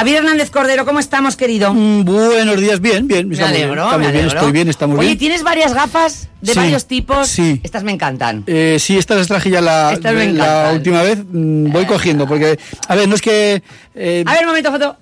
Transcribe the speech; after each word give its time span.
Javier 0.00 0.16
Hernández 0.20 0.48
Cordero, 0.50 0.86
¿cómo 0.86 0.98
estamos, 0.98 1.36
querido? 1.36 1.74
Mm, 1.74 2.04
buenos 2.06 2.58
días, 2.58 2.80
bien, 2.80 3.06
bien. 3.06 3.28
Me 3.28 3.34
estamos 3.34 3.52
bien, 3.52 3.64
alegro, 3.66 3.82
estamos 3.84 3.98
me 3.98 3.98
bien, 4.12 4.20
alegro. 4.22 4.38
estoy 4.38 4.52
bien, 4.52 4.68
estamos 4.70 4.98
Oye, 4.98 5.08
bien. 5.08 5.18
¿tienes 5.18 5.42
varias 5.42 5.74
gafas 5.74 6.30
de 6.40 6.54
Sí, 6.54 6.58
varios 6.58 6.86
tipos? 6.86 7.28
sí. 7.28 7.60
Estas 7.62 7.82
me 7.82 7.92
encantan. 7.92 8.42
Eh, 8.46 8.78
sí, 8.80 8.96
estas 8.96 9.18
las 9.18 9.26
traje 9.26 9.50
ya 9.50 9.60
la, 9.60 9.98
me 10.02 10.72
última 10.72 11.02
vez. 11.02 11.18
mm, 11.30 11.70
Voy 11.70 11.84
cogiendo, 11.84 12.26
porque, 12.26 12.58
a 12.88 12.94
ver, 12.96 13.10
no 13.10 13.14
es 13.14 13.20
que... 13.20 13.62
eh, 13.94 14.24
A 14.26 14.32
ver, 14.32 14.40
un 14.44 14.46
momento, 14.46 14.70
foto. 14.72 14.96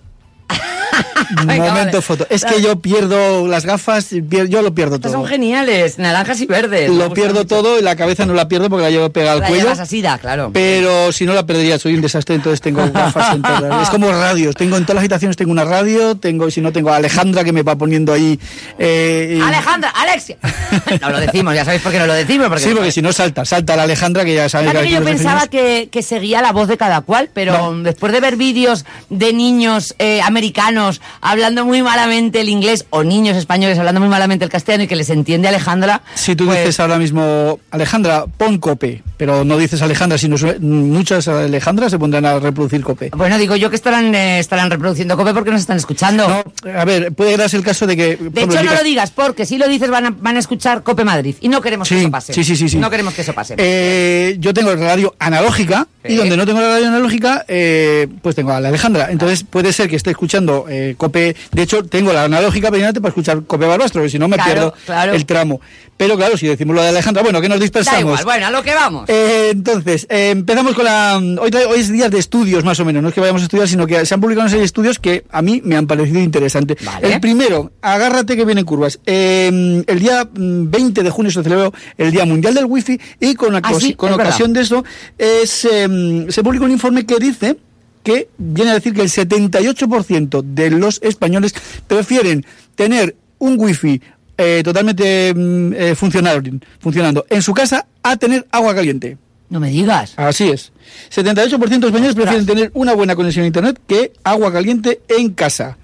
Venga, 1.45 1.65
momento 1.67 1.87
vale. 1.99 2.03
foto. 2.03 2.27
Es 2.31 2.45
que 2.45 2.63
yo 2.63 2.81
pierdo 2.81 3.47
las 3.47 3.67
gafas, 3.67 4.09
yo 4.11 4.63
lo 4.63 4.75
pierdo 4.75 4.97
Estas 4.97 5.13
todo. 5.13 5.21
son 5.23 5.29
geniales, 5.31 5.99
naranjas 5.99 6.41
y 6.41 6.47
verdes. 6.47 6.91
Lo 6.91 7.13
pierdo 7.13 7.41
mucho. 7.41 7.47
todo 7.47 7.79
y 7.79 7.83
la 7.83 7.97
cabeza 7.97 8.25
no 8.25 8.33
la 8.35 8.49
pierdo 8.49 8.71
porque 8.71 8.85
la 8.85 8.91
llevo 8.91 9.11
pegada 9.11 9.33
al 9.35 9.41
La 9.41 9.49
cuello. 9.49 9.71
así, 9.71 10.01
da, 10.01 10.17
claro. 10.19 10.51
Pero 10.55 11.13
si 11.13 11.27
no 11.27 11.35
la 11.35 11.45
perdería, 11.45 11.79
soy 11.79 11.95
un 11.95 12.01
desastre, 12.01 12.35
entonces 12.35 12.61
tengo 12.61 12.91
gafas 12.91 13.35
en 13.35 13.43
todas. 13.43 13.83
Es 13.83 13.91
como 13.91 14.11
radios, 14.11 14.55
tengo 14.55 14.77
en 14.77 14.85
todas 14.85 14.97
las 14.97 15.03
habitaciones 15.03 15.37
tengo 15.37 15.53
una 15.53 15.65
radio, 15.65 16.17
tengo, 16.17 16.51
si 16.51 16.61
no 16.63 16.73
tengo 16.73 16.91
a 16.91 16.97
Alejandra 16.97 17.45
que 17.45 17.53
me 17.53 17.63
va 17.63 17.77
poniendo 17.77 18.13
ahí. 18.15 18.39
eh, 18.79 19.37
y- 19.39 19.41
Alejandra, 19.43 19.91
Alexia. 19.91 20.39
No 21.01 21.11
lo 21.11 21.21
decimos, 21.21 21.55
ya 21.55 21.65
sabéis 21.65 21.83
por 21.83 21.93
qué 21.93 21.99
no 21.99 22.07
lo 22.07 22.15
decimos. 22.15 22.49
Porque 22.49 22.65
Sí, 22.65 22.71
porque 22.75 22.91
si 22.93 23.03
no 23.03 23.13
salta, 23.13 23.45
salta 23.45 23.77
la 23.77 23.83
Alejandra 23.83 24.25
que 24.25 24.35
ya 24.35 24.49
Fíjate 24.49 24.79
a 24.79 24.83
que 24.83 24.91
yo 24.91 25.05
pensaba 25.05 25.47
que, 25.47 25.89
que 25.93 26.03
seguía 26.03 26.41
la 26.43 26.53
voz 26.53 26.69
de 26.69 26.77
cada 26.77 27.03
cual, 27.03 27.29
pero 27.33 27.73
No. 27.73 27.83
después 27.83 28.13
de 28.13 28.21
ver 28.21 28.37
vídeos 28.37 28.85
de 29.11 29.33
niños 29.33 29.95
eh, 29.99 30.21
americanos 30.39 31.01
hablando 31.21 31.65
muy 31.65 31.83
malamente 31.83 32.41
el 32.41 32.49
inglés 32.49 32.87
o 32.91 33.03
niños 33.03 33.37
españoles 33.37 33.79
hablando 33.79 34.01
muy 34.01 34.09
malamente 34.09 34.45
el 34.45 34.51
castellano 34.51 34.85
y 34.85 34.87
que 34.87 34.97
les 34.97 35.11
entiende 35.11 35.49
Alejandra. 35.49 36.03
Si 36.15 36.37
tú 36.37 36.47
pues, 36.47 36.61
dices 36.61 36.81
ahora 36.81 36.97
mismo, 36.99 37.59
Alejandra, 37.71 38.25
pon 38.27 38.59
cope, 38.59 39.03
pero 39.17 39.45
no 39.45 39.59
dices 39.59 39.83
Alejandra, 39.83 40.17
sino 40.17 40.37
muchas 40.61 41.27
Alejandras 41.29 41.91
se 41.91 41.99
pondrán 41.99 42.25
a 42.25 42.39
reproducir 42.39 42.83
cope. 42.83 43.11
Bueno, 43.17 43.37
digo 43.37 43.57
yo 43.57 43.69
que 43.71 43.77
estarán, 43.77 44.15
eh, 44.15 44.39
estarán 44.39 44.71
reproduciendo 44.71 45.17
COPE 45.17 45.35
porque 45.35 45.51
nos 45.51 45.61
están 45.63 45.77
escuchando. 45.77 46.29
No, 46.29 46.71
a 46.73 46.85
ver, 46.85 47.13
puede 47.13 47.37
darse 47.37 47.57
el 47.57 47.65
caso 47.65 47.87
de 47.87 47.97
que... 47.97 48.17
de 48.17 48.43
hecho, 48.43 48.63
no 48.63 48.73
lo 48.75 48.83
digas, 48.85 49.11
porque 49.11 49.45
si 49.45 49.59
lo 49.59 49.67
dices 49.67 49.91
van 49.91 50.07
a, 50.07 50.11
van 50.11 50.37
a 50.37 50.39
escuchar 50.39 50.83
COPE 50.85 51.05
Madrid 51.05 51.35
y 51.41 51.49
no 51.49 51.61
queremos 51.61 51.89
que 51.89 51.99
eso 52.01 52.11
pase. 52.11 52.33
sí, 52.33 52.45
sí, 52.45 52.57
sí, 52.57 52.69
sí. 52.69 52.79
No 52.79 52.91
queremos 52.91 53.15
que 53.15 53.23
eso 53.23 53.33
pase. 53.33 53.55
Eh, 53.59 54.37
yo 54.39 54.55
tengo 54.55 54.73
la 54.75 54.77
radio 54.87 55.15
analógica 55.19 55.87
Sí. 56.07 56.15
y 56.15 56.17
donde 56.17 56.37
no 56.37 56.47
tengo 56.47 56.61
la 56.61 56.69
radio 56.69 56.87
analógica, 56.89 57.45
eh, 57.49 58.07
pues 58.23 58.37
tengo 58.37 58.53
a 58.53 58.61
la 58.61 58.69
Alejandra. 58.69 59.09
Entonces 59.11 59.43
puede 59.43 59.73
ser 59.73 59.91
que 59.91 59.97
esté 59.97 60.11
escuchando 60.11 60.28
eh, 60.69 60.95
Cope. 60.97 61.35
De 61.53 61.63
hecho, 61.63 61.85
tengo 61.85 62.13
la 62.13 62.25
analógica 62.25 62.69
precisamente 62.69 63.01
para 63.01 63.11
escuchar 63.11 63.43
Cope 63.45 63.67
Barbastro, 63.67 64.01
porque 64.01 64.11
si 64.11 64.19
no 64.19 64.29
me 64.29 64.37
Claro, 64.37 64.51
pierdo 64.53 64.75
claro. 64.87 65.13
el 65.15 65.27
tramo. 65.27 65.61
Pero 65.97 66.17
claro, 66.17 66.37
si 66.37 66.47
decimos 66.47 66.77
lo 66.77 66.83
de 66.83 66.89
Alejandra, 66.91 67.23
bueno, 67.25 67.41
que 67.41 67.49
nos 67.49 67.59
da 67.59 67.63
dispersamos. 67.63 68.01
igual, 68.03 68.25
bueno, 68.25 68.47
a 68.47 68.51
lo 68.53 68.63
que 68.63 68.73
vamos. 68.73 69.09
Eh, 69.09 69.49
entonces, 69.51 70.07
eh, 70.09 70.31
empezamos 70.31 70.75
con 70.77 70.85
la... 70.85 71.17
Hoy, 71.41 71.51
trae- 71.51 71.67
hoy 71.67 71.81
es 71.81 71.91
día 71.91 72.09
de 72.09 72.19
estudios, 72.21 72.63
más 72.63 72.79
o 72.79 72.85
menos. 72.85 73.03
No 73.03 73.09
es 73.09 73.15
que 73.15 73.21
vayamos 73.21 73.43
a 73.43 73.47
estudiar, 73.47 73.67
sino 73.67 73.85
que 73.87 74.07
se 74.07 74.15
han 74.15 74.21
publicado 74.21 74.43
una 74.43 74.49
serie 74.51 74.61
de 74.61 74.67
estudios 74.67 75.01
que 75.01 75.25
a 75.31 75.43
mí 75.43 75.61
me 75.65 75.77
han 75.77 75.89
parecido 75.89 76.21
interesantes. 76.21 76.77
Vale. 76.85 77.15
El 77.15 77.21
primero, 77.21 77.73
agárrate 77.83 78.37
que 78.37 78.45
vienen 78.45 78.65
curvas. 78.65 79.01
Eh, 79.07 79.83
el 79.87 79.99
día 79.99 80.25
mm, 80.25 80.71
20 80.71 81.03
de 81.03 81.11
junio 81.11 81.33
se 81.33 81.43
celebró 81.43 81.73
el 81.97 82.13
Día 82.13 82.25
Mundial 82.25 82.55
del 82.55 82.67
Wifi 82.67 83.01
y 83.19 83.35
con, 83.35 83.57
Ah, 83.57 83.61
ocasi- 83.61 83.81
sí, 83.81 83.95
con 83.95 84.11
es 84.13 84.17
verdad. 84.17 84.31
ocasión 84.33 84.53
de 84.53 84.61
eso 84.61 84.85
es, 85.19 85.51
se 85.51 86.43
publicó 86.45 86.65
un 86.65 86.71
informe 86.71 87.05
que 87.07 87.17
dice 87.19 87.57
que 88.03 88.29
viene 88.39 88.71
a 88.71 88.75
decir 88.75 88.95
que 88.95 89.03
el 89.03 89.09
78% 89.09 90.43
de 90.43 90.71
los 90.71 91.01
españoles 91.03 91.55
prefieren 91.87 92.45
tener 92.75 93.17
un 93.39 93.57
wifi 93.59 94.01
eh, 94.37 94.63
totalmente 94.65 95.33
mm, 95.35 95.73
eh, 95.75 95.95
funcional- 95.97 96.61
funcionando 96.81 97.27
en 97.29 97.43
su 97.43 97.53
casa 97.55 97.87
a 98.03 98.17
tener 98.17 98.47
agua 98.53 98.75
caliente. 98.75 99.17
no 99.51 99.61
me 99.61 99.71
digas. 99.71 100.13
Así 100.17 100.49
es. 100.51 100.73
78% 101.11 101.79
de 101.81 101.87
españoles 101.87 102.15
prefieren 102.15 102.47
tener 102.47 102.71
una 102.75 102.95
buena 102.95 103.17
conexión 103.17 103.45
a 103.45 103.47
Internet 103.47 103.81
que 103.87 104.13
agua 104.25 104.53
caliente 104.53 105.01
en 105.09 105.31
casa. 105.33 105.77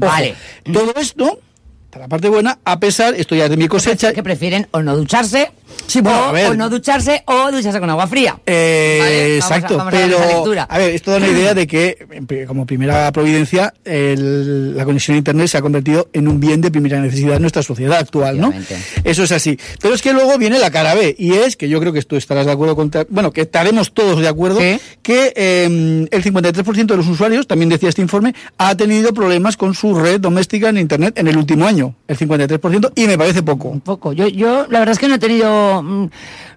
Ojo, 0.00 0.10
Vale. 0.10 0.34
Todo 0.72 0.94
esto, 0.96 1.38
la 1.98 2.08
parte 2.08 2.28
buena, 2.28 2.58
a 2.64 2.80
pesar, 2.80 3.14
esto 3.14 3.34
ya 3.34 3.44
es 3.44 3.50
de 3.50 3.56
mi 3.58 3.68
cosecha, 3.68 4.12
que 4.14 4.22
prefieren 4.22 4.66
o 4.70 4.82
no 4.82 4.96
ducharse, 4.96 5.50
Sí, 5.86 6.00
bueno, 6.00 6.20
o, 6.20 6.24
a 6.24 6.32
ver. 6.32 6.50
o 6.50 6.54
no 6.54 6.68
ducharse, 6.70 7.22
o 7.26 7.50
ducharse 7.50 7.80
con 7.80 7.90
agua 7.90 8.06
fría. 8.06 8.38
Eh, 8.46 8.98
Vale, 9.00 9.38
vamos 9.38 9.50
a- 9.50 9.54
exacto, 9.56 9.76
vamos 9.76 9.94
a 9.94 9.98
darle 9.98 10.14
esa 10.16 10.26
pero 10.44 10.66
a 10.68 10.78
ver, 10.78 10.94
esto 10.94 11.10
da 11.10 11.16
una 11.18 11.28
idea 11.28 11.54
de 11.54 11.66
que 11.66 12.44
como 12.46 12.66
primera 12.66 13.10
providencia 13.12 13.74
el- 13.84 14.76
la 14.76 14.84
conexión 14.84 15.16
a 15.16 15.18
internet 15.18 15.48
se 15.48 15.58
ha 15.58 15.62
convertido 15.62 16.08
en 16.12 16.28
un 16.28 16.38
bien 16.40 16.60
de 16.60 16.70
primera 16.70 17.00
necesidad 17.00 17.36
en 17.36 17.42
nuestra 17.42 17.62
sociedad 17.62 17.98
actual, 17.98 18.40
¿no? 18.40 18.52
Eso 19.04 19.22
es 19.24 19.32
así. 19.32 19.58
Pero 19.80 19.94
es 19.94 20.02
que 20.02 20.12
luego 20.12 20.36
viene 20.38 20.58
la 20.58 20.70
cara 20.70 20.94
B 20.94 21.14
y 21.18 21.32
es 21.34 21.56
que 21.56 21.68
yo 21.68 21.80
creo 21.80 21.92
que 21.92 22.02
tú 22.02 22.16
estarás 22.16 22.46
de 22.46 22.52
acuerdo 22.52 22.76
con, 22.76 22.90
bueno, 23.08 23.32
que 23.32 23.42
estaremos 23.42 23.92
todos 23.92 24.20
de 24.20 24.28
acuerdo 24.28 24.60
Sí. 24.60 24.78
que 25.02 25.32
eh, 25.36 26.06
el 26.10 26.22
53% 26.22 26.86
de 26.94 26.96
los 26.96 27.08
usuarios, 27.08 27.46
también 27.46 27.68
decía 27.68 27.88
este 27.88 28.02
informe, 28.02 28.34
ha 28.58 28.76
tenido 28.76 29.12
problemas 29.12 29.56
con 29.56 29.74
su 29.74 29.94
red 29.98 30.20
doméstica 30.20 30.68
en 30.68 30.78
internet 30.78 31.18
en 31.18 31.28
el 31.28 31.36
último 31.36 31.66
año, 31.66 31.94
el 32.08 32.16
53% 32.16 32.92
y 32.94 33.06
me 33.06 33.16
parece 33.18 33.42
poco. 33.42 33.68
Un 33.68 33.80
poco. 33.80 34.12
Yo, 34.12 34.28
yo, 34.28 34.66
la 34.68 34.78
verdad 34.80 34.92
es 34.92 34.98
que 34.98 35.08
no 35.08 35.14
he 35.16 35.18
tenido, 35.18 35.59
mm, 35.82 36.10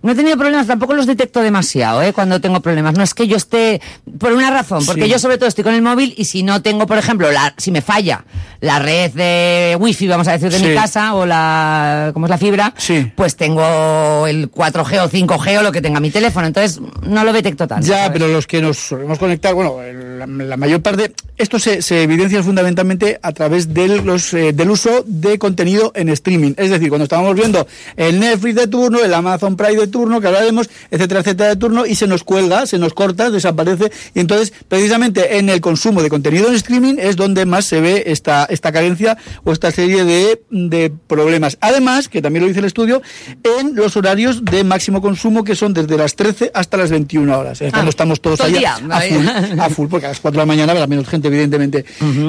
no 0.04 0.12
he 0.12 0.16
tenido 0.16 0.38
problemas, 0.38 0.68
tampoco 0.68 0.94
los 0.94 1.06
detecto 1.06 1.42
demasiado, 1.42 2.02
¿eh? 2.02 2.12
Cuando 2.14 2.42
tengo 2.42 2.60
problemas. 2.60 2.96
No 2.98 3.04
es 3.04 3.14
que 3.14 3.28
yo 3.28 3.38
esté, 3.38 3.82
por 4.20 4.34
una 4.34 4.50
razón, 4.52 4.86
porque 4.86 5.04
Sí. 5.06 5.10
yo 5.10 5.20
sobre 5.20 5.38
todo 5.38 5.48
estoy 5.48 5.64
con 5.64 5.74
el 5.74 5.82
móvil 5.82 6.14
y 6.18 6.26
si 6.26 6.44
no 6.44 6.62
tengo, 6.62 6.86
por 6.88 6.98
ejemplo, 6.98 7.32
la, 7.32 7.54
si 7.58 7.72
me 7.72 7.82
falla 7.82 8.26
la 8.60 8.80
red 8.80 9.12
de 9.12 9.78
wifi, 9.80 10.08
vamos 10.08 10.28
a 10.28 10.34
decir, 10.34 10.50
de 10.52 10.60
Sí. 10.60 10.66
mi 10.66 10.76
casa 10.76 11.14
o 11.16 11.26
la, 11.26 12.12
¿cómo 12.14 12.26
es 12.26 12.30
la 12.30 12.38
fibra? 12.38 12.74
Sí. 12.78 13.12
Pues 13.16 13.36
tengo 13.36 14.26
el 14.28 14.50
4G 14.52 15.00
o 15.00 15.10
5G 15.10 15.58
o 15.60 15.62
lo 15.64 15.72
que 15.72 15.82
tenga 15.82 16.00
mi 16.00 16.12
teléfono, 16.12 16.48
entonces 16.48 16.80
no 17.04 17.24
lo 17.24 17.32
detecto 17.34 17.68
tanto. 17.68 17.86
Ya, 17.88 17.98
¿sabes? 18.06 18.12
pero 18.14 18.28
los 18.28 18.46
que 18.48 18.62
nos 18.62 18.78
solemos 18.78 19.18
conectar, 19.20 19.54
bueno, 19.54 19.78
la, 20.14 20.28
la 20.28 20.58
mayor 20.58 20.82
parte, 20.82 21.14
esto 21.38 21.60
se, 21.60 21.82
se 21.82 22.04
evidencia 22.04 22.44
fundamentalmente 22.44 23.20
a 23.22 23.32
través 23.32 23.74
del, 23.74 24.06
los, 24.06 24.34
eh, 24.34 24.54
del 24.54 24.70
uso 24.70 25.04
de 25.06 25.38
contenido 25.40 25.92
en 25.96 26.10
streaming. 26.10 26.54
Es 26.58 26.70
decir, 26.70 26.90
cuando 26.90 27.04
estábamos 27.04 27.36
viendo 27.36 27.68
el 27.98 28.20
Netflix 28.20 28.56
de 28.56 28.68
turno, 28.68 29.00
el 29.04 29.14
Amazon 29.14 29.56
Prime 29.58 29.76
de 29.76 29.88
turno, 29.88 30.22
que 30.22 30.28
hablaremos, 30.28 30.70
etcétera, 30.92 31.22
etcétera 31.22 31.50
de 31.50 31.56
turno, 31.56 31.86
y 31.86 31.96
se 31.96 32.08
nos 32.08 32.24
cuelga, 32.24 32.66
se 32.66 32.78
nos 32.78 32.94
corta, 32.94 33.30
desaparece. 33.30 33.92
Y 34.14 34.20
entonces, 34.20 34.54
precisamente 34.68 35.38
en 35.38 35.50
el 35.50 35.62
consumo 35.62 36.02
de 36.02 36.10
contenido 36.10 36.48
en 36.50 36.56
streaming 36.56 36.96
es 37.00 37.16
donde 37.16 37.46
más 37.46 37.66
se 37.66 37.82
ve 37.82 38.04
esta, 38.08 38.46
esta 38.46 38.72
carencia 38.72 39.18
o 39.44 39.52
esta 39.52 39.72
serie 39.72 40.04
de, 40.06 40.42
de 40.50 40.92
problemas. 41.08 41.58
Además, 41.62 42.10
que 42.10 42.22
también 42.22 42.44
lo 42.44 42.48
dice 42.48 42.60
el 42.60 42.66
estudio, 42.66 43.02
en 43.60 43.76
los 43.76 43.96
horarios 43.98 44.46
de 44.46 44.64
máximo 44.64 45.02
consumo, 45.02 45.44
que 45.44 45.56
son 45.56 45.74
desde 45.74 45.98
las 45.98 46.16
13 46.16 46.52
hasta 46.54 46.78
las 46.78 46.92
21 46.92 47.38
horas. 47.38 47.62
Es 47.62 47.72
cuando 47.72 47.84
Ah, 47.84 47.90
estamos 47.90 48.22
todos 48.22 48.40
allá 48.42 48.76
a 48.90 49.02
full, 49.02 49.60
a 49.60 49.70
full, 49.70 49.88
porque 49.88 50.03
a 50.06 50.10
las 50.10 50.20
4 50.20 50.38
de 50.40 50.42
la 50.42 50.46
mañana 50.46 50.72
habrá 50.72 50.88
menos 50.88 51.08
gente, 51.08 51.28
evidentemente. 51.28 51.86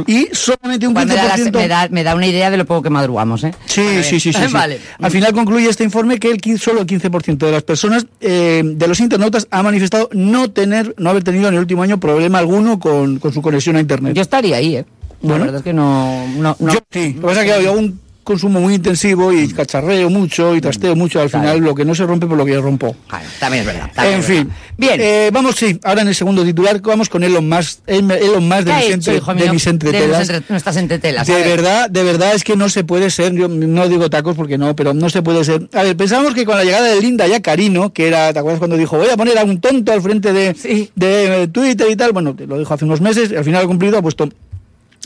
Y 0.07 0.29
solamente 0.33 0.87
un 0.87 0.93
Igual 0.93 1.07
me, 1.07 1.15
da 1.15 1.25
la- 1.25 1.37
15%... 1.37 1.53
me 1.53 1.69
da, 1.69 1.89
me 1.91 2.05
da 2.05 2.15
una 2.15 2.27
idea 2.27 2.51
de 2.51 2.57
lo 2.57 2.65
poco 2.67 2.83
que 2.83 2.91
madrugamos, 2.91 3.45
¿eh? 3.45 3.53
Sí, 3.67 3.83
sí, 4.03 4.21
sí, 4.21 4.33
sí, 4.33 4.39
sí. 4.47 4.53
Vale. 4.53 4.79
Al 5.01 5.11
final 5.11 5.33
concluye 5.33 5.69
este 5.69 5.85
informe 5.85 6.19
que 6.19 6.31
el 6.31 6.39
15 6.41 6.63
solo 6.65 6.81
el 6.83 6.87
15% 6.87 7.37
de 7.39 7.53
las 7.53 7.63
personas, 7.63 8.07
eh, 8.21 8.63
de 8.65 8.89
los 8.89 9.01
internautas, 9.01 9.47
ha 9.51 9.63
manifestado 9.63 10.09
no 10.13 10.51
tener, 10.51 10.95
no 10.99 11.11
haber 11.11 11.25
tenido 11.25 11.49
en 11.49 11.55
el 11.55 11.61
último 11.61 11.83
año 11.83 11.99
problema 12.01 12.39
alguno 12.39 12.79
con, 12.79 13.19
con 13.19 13.33
su 13.33 13.43
conexión 13.43 13.77
a 13.77 13.81
Internet. 13.81 14.15
Yo 14.15 14.23
estaría 14.23 14.57
ahí, 14.57 14.77
¿eh? 14.77 14.85
Bueno. 15.23 15.39
La 15.39 15.45
verdad 15.53 15.59
es 15.61 15.65
que 15.65 15.73
no... 15.73 16.27
no, 16.37 16.57
no- 16.59 16.73
Yo 16.73 16.79
sí. 16.91 17.15
Lo 17.15 17.21
que 17.23 17.27
pasa 17.29 17.45
es 17.45 17.53
que 17.57 17.63
yo 17.65 17.71
hago 17.71 17.79
un 17.81 18.04
consumo 18.25 18.61
muy 18.61 18.75
intensivo 18.75 19.33
y 19.33 19.47
cacharreo 19.53 20.11
mucho 20.11 20.57
y 20.57 20.61
trasteo 20.61 20.97
mucho. 20.97 21.21
Al 21.21 21.31
final, 21.31 21.59
lo 21.61 21.75
que 21.75 21.85
no 21.85 21.95
se 21.95 22.05
rompe 22.05 22.27
por 22.27 22.37
lo 22.37 22.45
que 22.45 22.53
yo 22.53 22.63
rompo. 22.63 22.97
Claro, 23.07 23.25
también 23.39 23.61
es 23.61 23.67
verdad. 23.67 23.91
también 23.95 24.15
En 24.15 24.21
es 24.21 24.27
fin. 24.27 24.37
verdad. 24.49 24.55
Bien. 24.77 25.01
Eh, 25.01 25.31
vamos, 25.33 25.55
sí. 25.55 25.79
Ahora 25.85 26.03
en 26.03 26.09
el 26.09 26.15
segundo 26.15 26.43
titular 26.45 26.81
vamos 26.81 27.09
con 27.09 27.23
Elon 27.23 27.49
Musk, 27.49 27.81
Elon 27.87 28.49
Musk 28.49 28.59
de, 28.61 28.65
¿Qué 28.65 28.73
ha 28.73 28.77
mis, 28.79 28.85
hecho, 28.87 28.95
entre- 28.95 29.17
hijo 29.17 29.35
de 29.35 29.41
mío? 29.43 29.53
mis 29.53 29.65
De 29.65 29.71
entretelas. 29.71 30.09
los 30.09 30.29
entre- 30.31 30.43
nuestras 30.49 30.77
entretelas. 30.77 31.27
De 31.27 31.35
verdad, 31.35 31.91
de 31.91 32.03
verdad 32.03 32.35
es 32.35 32.43
que 32.43 32.57
no 32.57 32.69
se 32.69 32.83
puede 32.83 33.11
ser, 33.11 33.33
yo 33.35 33.47
no 33.49 33.89
digo 33.89 34.11
tacos 34.11 34.35
porque 34.37 34.59
no, 34.59 34.75
pero 34.75 34.95
no 34.95 35.09
se 35.11 35.23
puede 35.23 35.45
ser. 35.45 35.69
A 35.75 35.83
ver, 35.83 35.97
pensábamos 35.97 36.35
que 36.35 36.45
con 36.45 36.57
la 36.57 36.65
llegada 36.65 36.89
de 36.89 37.01
Linda 37.01 37.27
Yacarino, 37.27 37.93
que 37.93 38.09
era, 38.09 38.33
¿te 38.33 38.39
acuerdas 38.39 38.59
cuando 38.59 38.77
dijo, 38.77 38.97
voy 38.97 39.11
a 39.11 39.17
poner 39.17 39.39
a 39.39 39.45
un 39.45 39.61
tonto 39.61 39.93
al 39.93 40.03
frente 40.03 40.33
de, 40.33 40.55
Sí. 40.55 40.91
de 40.97 41.43
eh, 41.45 41.49
Twitter 41.49 41.87
y 41.91 41.97
tal? 41.97 42.13
Bueno, 42.13 42.35
lo 42.49 42.59
dijo 42.59 42.73
hace 42.75 42.85
unos 42.85 43.01
meses, 43.01 43.31
al 43.37 43.45
final 43.45 43.65
ha 43.65 43.67
cumplido, 43.67 43.99
ha 43.99 44.03
puesto 44.03 44.29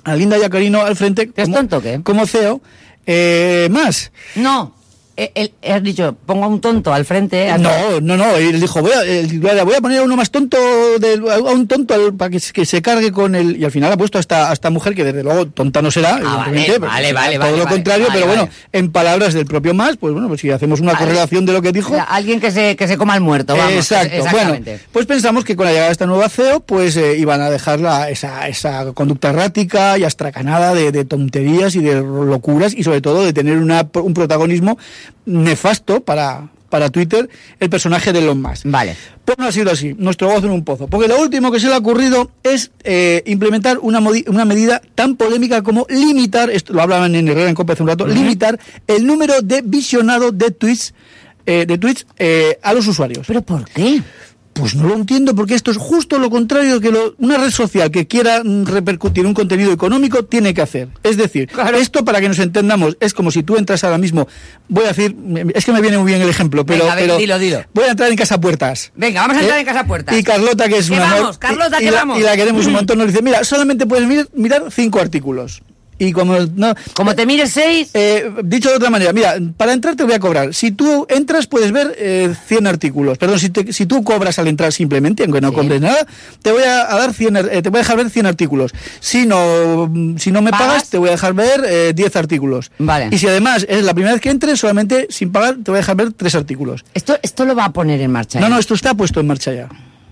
a 0.05 0.15
Linda 0.15 0.39
Yacarino 0.39 0.81
al 0.83 0.97
frente 0.97 1.29
¿Que 1.31 1.43
es 1.43 1.49
como, 1.49 1.57
tonto 1.59 1.83
qué? 1.83 2.01
como 2.03 2.25
CEO. 2.27 2.63
Eh, 3.11 3.69
más, 3.71 4.13
No. 4.35 4.78
Eh, 5.21 5.33
él, 5.35 5.53
has 5.69 5.83
dicho, 5.83 6.17
pongo 6.27 6.45
a 6.45 6.49
un 6.49 6.61
tonto 6.61 6.95
al 6.95 7.05
frente. 7.05 7.51
has- 7.51 7.61
No, 7.61 8.01
no, 8.01 8.17
no, 8.17 8.37
él 8.37 8.61
dijo, 8.61 8.81
voy 8.81 8.93
a, 8.93 9.03
él, 9.03 9.41
voy 9.41 9.75
a 9.75 9.81
poner 9.81 9.99
a 9.99 10.03
uno 10.05 10.17
más 10.17 10.31
tonto, 10.31 10.57
de, 11.01 11.21
a 11.33 11.39
un 11.41 11.67
tonto 11.67 11.93
al- 11.95 12.15
para 12.15 12.31
que, 12.31 12.39
se- 12.41 12.53
que 12.53 12.65
se 12.65 12.81
cargue 12.83 13.11
con 13.11 13.35
el... 13.35 13.57
Y 13.57 13.65
al 13.65 13.71
final 13.73 13.93
ha 13.93 13.97
puesto 13.97 14.19
a 14.19 14.21
esta, 14.21 14.49
a 14.51 14.53
esta 14.53 14.71
mujer, 14.71 14.95
que 14.95 15.03
desde 15.05 15.25
luego 15.25 15.47
tonta 15.49 15.83
no 15.83 15.91
será, 15.91 16.21
Ah, 16.25 16.45
vale, 16.87 17.13
vale, 17.13 17.13
vale, 17.13 17.39
todo 17.39 17.57
lo 17.57 17.67
contrario, 17.67 18.07
pero 18.13 18.27
bueno, 18.27 18.49
en 18.73 18.93
palabras 18.93 19.35
del 19.35 19.45
propio 19.47 19.75
más, 19.75 19.97
pues 19.97 20.13
bueno, 20.13 20.29
pues 20.29 20.41
si 20.41 20.51
hacemos 20.51 20.81
una 20.81 20.93
correlación 20.97 21.45
de 21.47 21.53
lo 21.53 21.63
que 21.63 21.73
dijo... 21.73 21.93
O 21.93 21.97
sea, 21.97 22.05
alguien 22.05 22.39
que 22.41 22.51
se, 22.53 22.77
que 22.77 22.87
se 22.87 22.97
coma 22.97 23.15
al 23.15 23.21
muerto, 23.21 23.57
vamos. 23.57 23.73
Exacto. 23.75 24.25
Bueno, 24.31 24.57
pues 24.93 25.07
pensamos 25.07 25.45
que 25.45 25.57
con 25.57 25.67
la 25.67 25.73
llegada 25.73 25.89
de 25.89 25.93
esta 25.93 26.07
nueva 26.07 26.29
CEO, 26.29 26.61
pues 26.61 26.97
eh, 26.97 27.17
iban 27.19 27.41
a 27.41 27.51
dejar 27.51 27.81
la- 27.81 28.09
esa, 28.09 28.47
esa 28.49 28.93
conducta 28.93 29.31
errática 29.31 29.99
y 29.99 30.05
astracanada 30.05 30.75
de, 30.75 30.93
de 30.93 31.05
tonterías 31.05 31.75
y 31.75 31.81
de 31.81 31.97
locuras 31.97 32.73
y 32.75 32.85
sobre 32.85 33.01
todo 33.01 33.25
de 33.25 33.33
tener 33.33 33.59
una- 33.59 33.89
un 33.95 34.15
protagonismo 34.15 34.79
nefasto 35.27 36.01
para, 36.01 36.49
para 36.69 36.91
Twitter 36.91 37.29
el 37.61 37.71
personaje 37.71 38.13
de 38.13 38.21
Elon 38.21 38.41
Musk. 38.41 38.63
Vale. 38.67 38.97
Pues 39.25 39.39
no 39.39 39.47
ha 39.47 39.53
sido 39.53 39.71
así, 39.71 39.95
nuestro 39.99 40.29
gozo 40.29 40.47
en 40.47 40.53
un 40.53 40.65
pozo. 40.65 40.87
Porque 40.87 41.09
lo 41.09 41.21
último 41.21 41.53
que 41.53 41.61
se 41.61 41.67
le 41.67 41.75
ha 41.75 41.79
ocurrido 41.79 42.31
es 42.43 42.71
eh, 42.85 43.23
implementar 43.27 43.79
una, 43.79 44.01
una 44.01 44.45
medida 44.45 44.81
tan 44.95 45.17
polémica 45.17 45.63
como 45.63 45.87
limitar, 45.89 46.51
esto 46.51 46.73
lo 46.73 46.83
hablaban 46.83 47.15
en 47.15 47.29
Herrera 47.29 47.49
en 47.49 47.55
Copa 47.55 47.75
hace 47.75 47.83
un 47.83 47.89
rato, 47.89 48.07
limitar 48.07 48.59
el 48.87 49.07
número 49.07 49.41
de 49.43 49.63
visionado 49.63 50.33
de 50.33 50.51
tweets, 50.51 50.95
eh, 51.47 51.67
de 51.67 51.79
tweets 51.79 52.07
eh, 52.19 52.59
a 52.63 52.73
los 52.73 52.87
usuarios. 52.87 53.27
¿Pero 53.27 53.43
por 53.43 53.65
qué? 53.69 54.03
Pues 54.59 54.75
no 54.75 54.89
lo 54.89 54.95
entiendo 54.95 55.35
porque 55.35 55.55
esto 55.55 55.71
es 55.71 55.77
justo 55.77 56.19
lo 56.19 56.31
contrario 56.31 56.81
que 56.81 56.91
lo- 56.91 57.15
una 57.19 57.39
red 57.39 57.51
social 57.51 57.91
que 57.91 58.07
quiera 58.07 58.43
mm, 58.45 58.65
repercutir 58.67 59.25
un 59.27 59.35
contenido 59.35 59.73
económico 59.73 60.25
tiene 60.25 60.53
que 60.55 60.63
hacer. 60.63 60.89
Es 61.03 61.17
decir, 61.17 61.49
esto 61.77 62.05
para 62.05 62.21
que 62.21 62.29
nos 62.29 62.39
entendamos 62.39 62.97
es 63.01 63.15
como 63.15 63.31
si 63.31 63.43
tú 63.43 63.57
entras 63.57 63.85
ahora 63.85 63.99
mismo, 63.99 64.27
voy 64.69 64.85
a 64.85 64.89
decir, 64.89 65.15
es 65.55 65.65
que 65.65 65.73
me 65.73 65.81
viene 65.81 65.99
muy 65.99 66.07
bien 66.11 66.21
el 66.23 66.29
ejemplo, 66.29 66.67
pero, 66.67 66.85
Venga, 66.85 66.95
ven, 66.97 67.05
pero 67.05 67.19
dilo, 67.19 67.39
dilo. 67.39 67.65
voy 67.73 67.85
a 67.85 67.91
entrar 67.91 68.11
en 68.11 68.17
casa 68.17 68.41
puertas. 68.41 68.91
Venga, 68.97 69.21
vamos 69.23 69.37
a 69.37 69.41
entrar 69.41 69.59
en 69.61 69.67
Casa 69.67 69.85
Puertas. 69.85 70.17
Y 70.19 70.23
Carlota, 70.25 70.69
que 70.69 70.79
es 70.79 70.87
¿Qué 70.89 70.93
una 70.95 71.03
vamos? 71.05 71.21
amor, 71.21 71.39
Carlota, 71.39 71.77
y, 71.77 71.85
¿qué 71.85 71.89
y 71.89 71.91
la, 71.91 71.99
vamos? 71.99 72.19
y 72.19 72.23
la 72.23 72.37
queremos 72.37 72.67
un 72.67 72.73
montón, 72.73 72.99
nos 72.99 73.07
dice, 73.09 73.23
mira, 73.23 73.45
solamente 73.45 73.87
puedes 73.87 74.07
mirar, 74.09 74.29
mirar 74.35 74.65
cinco 74.71 75.01
artículos. 75.01 75.63
Y 75.99 76.13
como 76.13 76.37
no, 76.55 76.75
Como 76.95 77.15
te 77.15 77.27
mires 77.27 77.51
seis, 77.51 77.91
eh, 77.95 78.31
dicho 78.45 78.71
de 78.71 78.77
otra 78.77 78.89
manera, 78.91 79.13
mira, 79.13 79.37
para 79.57 79.73
entrar 79.73 79.97
te 79.97 80.05
voy 80.05 80.13
a 80.15 80.21
cobrar. 80.21 80.55
Si 80.55 80.71
tú 80.71 81.07
entras 81.09 81.47
puedes 81.47 81.73
ver 81.73 81.95
eh, 81.99 82.33
100 82.47 82.67
artículos. 82.69 83.19
Perdón, 83.19 83.39
si, 83.41 83.51
te- 83.51 83.73
si 83.73 83.87
tú 83.87 84.05
cobras 84.05 84.39
al 84.39 84.47
entrar 84.49 84.73
simplemente, 84.73 85.25
aunque 85.25 85.41
no 85.41 85.49
Sí. 85.51 85.55
compres 85.57 85.81
nada, 85.81 86.07
te 86.43 86.53
voy 86.53 86.63
a, 86.63 86.85
dar 86.85 87.13
100, 87.13 87.37
ar- 87.37 87.49
eh, 87.53 87.63
te 87.63 87.71
voy 87.71 87.79
a 87.79 87.83
dejar 87.83 87.97
ver 87.97 88.11
100 88.11 88.27
artículos. 88.27 88.73
Si 89.01 89.27
no, 89.27 89.89
mm, 89.93 90.19
si 90.19 90.31
no 90.31 90.41
me 90.43 90.51
¿Pagas? 90.53 90.67
pagas, 90.69 90.89
te 90.91 90.99
voy 90.99 91.09
a 91.09 91.13
dejar 91.13 91.35
ver 91.35 91.65
eh, 91.67 91.93
10 91.95 92.15
artículos. 92.17 92.71
Vale. 92.79 93.09
Y 93.11 93.19
si 93.19 93.27
además 93.27 93.67
es 93.69 93.83
la 93.83 93.93
primera 93.95 94.13
vez 94.13 94.21
que 94.23 94.31
entres, 94.31 94.61
solamente 94.61 95.09
sin 95.11 95.33
pagar, 95.33 95.57
te 95.65 95.71
voy 95.71 95.79
a 95.79 95.81
dejar 95.81 95.97
ver 95.97 96.13
3 96.13 96.35
artículos. 96.37 96.85
esto, 96.95 97.19
esto 97.23 97.45
lo 97.45 97.55
va 97.57 97.65
a 97.65 97.73
poner 97.73 98.01
en 98.01 98.13
marcha. 98.13 98.39
No, 98.41 98.47
¿eh? 98.47 98.51
no, 98.51 98.59
esto 98.59 98.75
está 98.75 98.95
puesto 98.95 99.21
en 99.21 99.27
marcha 99.27 99.53
ya. 99.53 99.69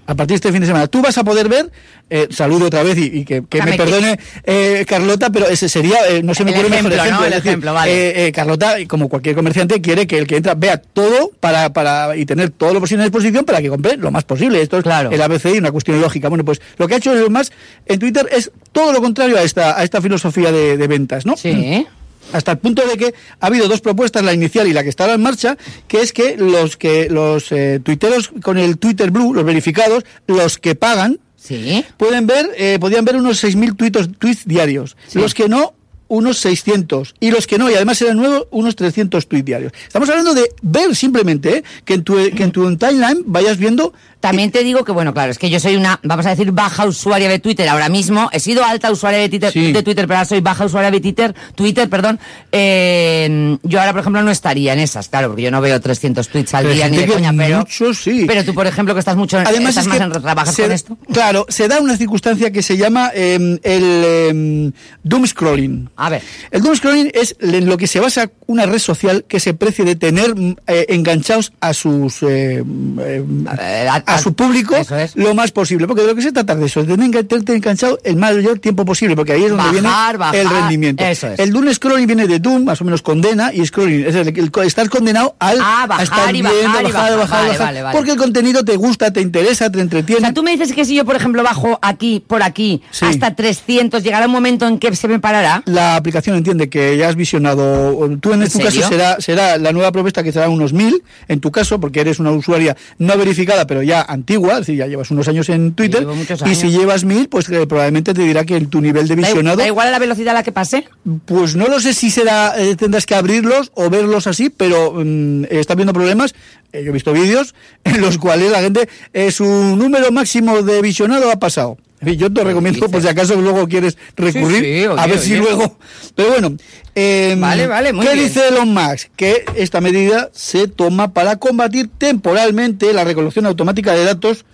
A 0.06 0.14
partir 0.14 0.28
de 0.28 0.34
este 0.36 0.52
fin 0.52 0.60
de 0.60 0.66
semana. 0.66 0.86
Tú 0.86 1.02
vas 1.02 1.18
a 1.18 1.24
poder 1.24 1.48
ver, 1.48 1.70
eh, 2.10 2.28
saludo 2.30 2.66
otra 2.66 2.82
vez 2.82 2.96
y, 2.96 3.04
y 3.18 3.24
que, 3.24 3.42
que 3.48 3.60
me 3.62 3.72
perdone 3.76 4.18
eh, 4.44 4.84
Carlota, 4.86 5.30
pero 5.30 5.48
ese 5.48 5.68
sería, 5.68 5.96
eh, 6.08 6.22
no 6.22 6.34
se 6.34 6.44
me 6.44 6.50
El 6.52 6.58
ocurre 6.58 6.70
mejor 6.76 6.92
ejemplo, 6.92 7.02
ejemplo. 7.02 7.20
¿no? 7.20 7.24
El 7.26 7.32
decir, 7.32 7.48
ejemplo, 7.48 7.74
vale. 7.74 8.32
Carlota, 8.32 8.74
como 8.86 9.08
cualquier 9.08 9.34
comerciante, 9.34 9.80
quiere 9.80 10.06
que 10.06 10.18
el 10.18 10.26
que 10.26 10.36
entra 10.36 10.54
vea 10.54 10.78
todo 10.78 11.32
para, 11.40 11.72
para 11.72 12.16
y 12.16 12.24
tener 12.26 12.50
todo 12.50 12.72
lo 12.74 12.80
posible 12.80 13.02
en 13.04 13.10
disposición 13.10 13.44
para 13.44 13.60
que 13.60 13.68
compre 13.68 13.96
lo 13.96 14.10
más 14.10 14.24
posible. 14.24 14.62
Esto 14.62 14.78
es 14.78 14.84
Claro. 14.84 15.10
el 15.10 15.20
ABC 15.20 15.46
y 15.54 15.58
una 15.58 15.72
cuestión 15.72 16.00
lógica. 16.00 16.28
Bueno, 16.28 16.44
pues 16.44 16.60
lo 16.78 16.86
que 16.86 16.94
ha 16.94 16.98
hecho 16.98 17.12
Musk 17.28 17.52
en 17.86 17.98
Twitter 17.98 18.28
es 18.30 18.50
todo 18.72 18.92
lo 18.92 19.00
contrario 19.02 19.36
a 19.36 19.42
esta, 19.42 19.78
a 19.78 19.82
esta 19.82 20.00
filosofía 20.00 20.52
de, 20.52 20.76
de 20.76 20.86
ventas, 20.86 21.26
¿no? 21.26 21.36
Sí. 21.36 21.86
Hasta 22.32 22.52
el 22.52 22.58
punto 22.58 22.86
de 22.86 22.96
que 22.96 23.14
ha 23.40 23.46
habido 23.46 23.68
dos 23.68 23.80
propuestas, 23.80 24.24
la 24.24 24.32
inicial 24.34 24.66
y 24.66 24.72
la 24.72 24.82
que 24.82 24.88
está 24.88 25.12
en 25.12 25.20
marcha, 25.22 25.56
que 25.88 26.00
es 26.00 26.12
que 26.12 26.36
los 26.36 26.76
que 26.76 27.08
los 27.10 27.50
eh, 27.52 27.80
tuiteros 27.82 28.30
con 28.42 28.58
el 28.58 28.78
Twitter 28.78 29.10
Blue, 29.10 29.34
los 29.34 29.44
verificados, 29.44 30.04
los 30.26 30.58
que 30.58 30.74
pagan, 30.74 31.18
Sí. 31.36 31.84
pueden 31.96 32.26
ver, 32.26 32.50
eh, 32.56 32.78
podían 32.80 33.04
ver 33.04 33.16
unos 33.16 33.42
6.000 33.44 33.76
tuitos, 33.76 34.08
tweets 34.18 34.46
diarios. 34.46 34.96
Sí. 35.06 35.20
Los 35.20 35.32
que 35.32 35.48
no, 35.48 35.74
unos 36.08 36.38
600. 36.38 37.14
Y 37.20 37.30
los 37.30 37.46
que 37.46 37.58
no, 37.58 37.70
y 37.70 37.74
además 37.74 38.00
eran 38.02 38.16
nuevos, 38.16 38.46
unos 38.50 38.76
300 38.76 39.26
tweets 39.28 39.44
diarios. 39.46 39.72
Estamos 39.86 40.08
hablando 40.08 40.34
de 40.34 40.50
ver 40.62 40.94
simplemente, 40.94 41.58
eh, 41.58 41.64
que, 41.84 41.94
en 41.94 42.04
tu, 42.04 42.14
que 42.14 42.42
en 42.42 42.52
tu 42.52 42.76
timeline 42.76 43.22
vayas 43.26 43.56
viendo... 43.58 43.92
También 44.18 44.50
te 44.50 44.64
digo 44.64 44.82
que, 44.84 44.90
bueno, 44.90 45.12
claro, 45.14 45.30
es 45.30 45.38
que 45.38 45.50
yo 45.50 45.60
soy 45.60 45.76
una, 45.76 46.00
vamos 46.02 46.26
a 46.26 46.30
decir, 46.30 46.50
baja 46.50 46.84
usuaria 46.86 47.28
de 47.28 47.38
Twitter 47.38 47.68
ahora 47.68 47.88
mismo. 47.88 48.28
He 48.32 48.40
sido 48.40 48.64
alta 48.64 48.90
usuaria 48.90 49.20
de 49.20 49.28
Twitter, 49.28 49.52
Sí. 49.52 49.70
de 49.72 49.82
Twitter 49.84 50.06
pero 50.08 50.16
ahora 50.18 50.24
soy 50.28 50.40
baja 50.40 50.64
usuaria 50.64 50.90
de 50.90 51.00
Twitter, 51.00 51.32
Twitter, 51.54 51.88
perdón. 51.88 52.18
Eh, 52.50 53.56
yo 53.62 53.78
ahora, 53.78 53.92
por 53.92 54.00
ejemplo, 54.00 54.22
no 54.22 54.30
estaría 54.30 54.72
en 54.72 54.80
esas, 54.80 55.08
claro, 55.08 55.28
porque 55.28 55.42
yo 55.42 55.50
no 55.52 55.60
veo 55.60 55.80
300 55.80 56.26
tweets 56.28 56.54
al 56.54 56.64
Pero 56.64 56.74
día 56.74 56.88
ni 56.88 56.96
de 56.96 57.06
coña, 57.06 57.32
pero... 57.36 57.58
muchos 57.58 57.98
sí. 57.98 58.24
Pero 58.26 58.44
tú, 58.44 58.52
por 58.54 58.66
ejemplo, 58.66 58.94
que 58.94 59.00
estás 59.00 59.16
mucho, 59.16 59.38
Además 59.38 59.70
estás 59.70 59.84
es 59.84 59.88
más 59.88 59.98
que 59.98 60.04
en 60.04 60.22
trabajas 60.22 60.54
se- 60.54 60.62
con 60.62 60.72
esto. 60.72 60.98
Claro, 61.12 61.46
se 61.48 61.68
da 61.68 61.78
una 61.80 61.96
circunstancia 61.96 62.50
que 62.50 62.62
se 62.62 62.76
llama 62.76 63.12
eh, 63.14 63.58
el 63.62 64.02
eh, 64.04 64.72
doom 65.04 65.26
scrolling. 65.26 65.90
A 65.96 66.10
ver. 66.10 66.22
El 66.50 66.62
doom 66.62 66.76
scrolling 66.76 67.10
es 67.14 67.36
en 67.40 67.66
lo 67.66 67.76
que 67.78 67.86
se 67.86 68.00
basa 68.00 68.30
una 68.46 68.66
red 68.66 68.78
social 68.78 69.24
que 69.26 69.40
se 69.40 69.54
precie 69.54 69.84
de 69.84 69.96
tener 69.96 70.34
eh, 70.66 70.86
enganchados 70.90 71.52
a 71.60 71.72
sus 71.72 72.22
eh, 72.22 72.62
mm, 72.64 72.98
eh, 73.02 73.86
a- 73.88 73.94
a, 74.06 74.14
a- 74.14 74.18
su 74.18 74.34
público 74.34 74.76
es. 74.76 75.16
lo 75.16 75.34
más 75.34 75.52
posible, 75.52 75.86
porque 75.86 76.02
de 76.02 76.08
lo 76.08 76.14
que 76.14 76.22
se 76.22 76.32
trata 76.32 76.54
de 76.54 76.66
eso, 76.66 76.84
de 76.84 76.96
tenerte 76.96 77.54
enganchado 77.54 77.98
el 78.04 78.16
mayor 78.16 78.58
tiempo 78.58 78.84
posible, 78.84 79.16
porque 79.16 79.32
ahí 79.32 79.44
es 79.44 79.50
donde 79.50 79.56
Bajar, 79.64 79.72
viene 79.72 79.88
bajar, 80.18 80.36
el 80.36 80.48
rendimiento. 80.50 81.04
eso 81.04 81.28
es. 81.28 81.38
El 81.38 81.50
doom 81.52 81.72
scrolling 81.72 82.06
viene 82.06 82.26
de 82.26 82.38
doom, 82.38 82.64
más 82.64 82.80
o 82.80 82.84
menos 82.84 83.02
condena, 83.02 83.52
y 83.52 83.64
scrolling 83.64 84.06
es 84.06 84.14
el, 84.14 84.28
el- 84.28 84.50
estar 84.66 84.88
condenado 84.90 85.34
al 85.38 85.58
Ah, 85.60 85.82
a 85.84 85.86
bajar 85.86 86.04
estar 86.04 86.28
y 86.36 86.42
viendo, 86.42 86.50
bajar 86.50 86.80
y 86.80 86.84
bajar. 86.92 86.92
bajar, 86.92 87.16
Vale, 87.16 87.48
bajar, 87.48 87.58
vale, 87.66 87.82
vale. 87.82 87.96
porque 87.96 88.10
el 88.12 88.16
contenido 88.18 88.64
te 88.64 88.76
gusta, 88.76 89.12
te 89.12 89.20
interesa, 89.20 89.70
te 89.70 89.80
entretiene. 89.80 90.18
O 90.18 90.20
sea, 90.20 90.34
tú 90.34 90.42
me 90.42 90.50
dices 90.52 90.72
que 90.72 90.84
si 90.84 90.94
yo, 90.94 91.04
por 91.04 91.16
ejemplo, 91.16 91.42
bajo 91.42 91.78
aquí, 91.82 92.22
por 92.26 92.42
aquí, 92.42 92.82
Sí. 92.90 93.06
hasta 93.06 93.34
300, 93.34 94.02
llegará 94.02 94.26
un 94.26 94.32
momento 94.32 94.66
en 94.66 94.78
que 94.78 94.94
se 94.94 95.08
me 95.08 95.18
parará. 95.20 95.62
la 95.64 95.85
aplicación 95.94 96.36
entiende 96.36 96.68
que 96.68 96.96
ya 96.96 97.08
has 97.08 97.14
visionado, 97.14 98.08
tú 98.20 98.32
en, 98.32 98.42
¿En 98.42 98.50
tu 98.50 98.58
serio? 98.58 98.80
caso 98.80 98.88
será, 98.88 99.20
será 99.20 99.58
la 99.58 99.72
nueva 99.72 99.92
propuesta 99.92 100.22
que 100.22 100.32
será 100.32 100.48
unos 100.48 100.72
mil, 100.72 101.02
en 101.28 101.40
tu 101.40 101.52
caso, 101.52 101.78
porque 101.78 102.00
eres 102.00 102.18
una 102.18 102.32
usuaria 102.32 102.76
no 102.98 103.16
verificada, 103.16 103.66
pero 103.66 103.82
ya 103.82 104.02
antigua, 104.02 104.54
es 104.54 104.58
decir, 104.60 104.76
ya 104.76 104.86
llevas 104.86 105.10
unos 105.10 105.28
años 105.28 105.48
en 105.48 105.74
Twitter, 105.74 106.06
y 106.46 106.54
si 106.54 106.70
llevas 106.70 107.04
mil, 107.04 107.28
pues 107.28 107.48
eh, 107.50 107.66
probablemente 107.66 108.14
te 108.14 108.22
dirá 108.22 108.44
que 108.44 108.56
en 108.56 108.68
tu 108.68 108.80
nivel 108.80 109.06
de 109.06 109.14
visionado, 109.14 109.58
da 109.58 109.66
igual 109.66 109.88
a 109.88 109.90
la 109.90 109.98
velocidad 109.98 110.30
a 110.30 110.38
la 110.38 110.42
que 110.42 110.52
pase. 110.52 110.88
pues 111.26 111.54
no 111.54 111.68
lo 111.68 111.78
sé 111.78 111.94
si 111.94 112.10
será, 112.10 112.54
eh, 112.58 112.74
tendrás 112.74 113.06
que 113.06 113.14
abrirlos 113.14 113.70
o 113.74 113.88
verlos 113.90 114.26
así, 114.26 114.50
pero 114.50 114.92
mm, 114.96 115.44
está 115.50 115.74
viendo 115.74 115.92
problemas, 115.92 116.34
eh, 116.72 116.82
yo 116.82 116.90
he 116.90 116.92
visto 116.92 117.12
vídeos 117.12 117.54
en 117.84 118.00
los 118.00 118.18
cuales 118.18 118.50
la 118.50 118.60
gente, 118.60 118.88
su 119.30 119.44
número 119.44 120.10
máximo 120.10 120.62
de 120.62 120.82
visionado 120.82 121.30
ha 121.30 121.36
pasado. 121.36 121.76
Yo 122.02 122.30
te 122.32 122.44
recomiendo, 122.44 122.88
por 122.88 123.00
si 123.00 123.08
acaso 123.08 123.36
luego 123.40 123.66
quieres 123.66 123.96
recurrir, 124.16 124.62
sí, 124.62 124.86
oye, 124.86 125.00
a 125.00 125.06
ver 125.06 125.18
si 125.18 125.32
oye. 125.32 125.40
luego. 125.40 125.78
Pero 126.14 126.28
bueno, 126.30 126.56
eh, 126.94 127.34
Vale, 127.38 127.66
vale, 127.66 127.92
muy 127.92 128.06
¿qué 128.06 128.12
bien. 128.14 128.26
dice 128.26 128.48
Elon 128.48 128.72
Musk? 128.74 129.08
Que 129.16 129.44
esta 129.56 129.80
medida 129.80 130.28
se 130.32 130.68
toma 130.68 131.12
para 131.14 131.36
combatir 131.36 131.88
temporalmente 131.98 132.92
la 132.92 133.02
recolección 133.04 133.46
automática 133.46 133.92
de 133.94 134.04
datos, 134.04 134.44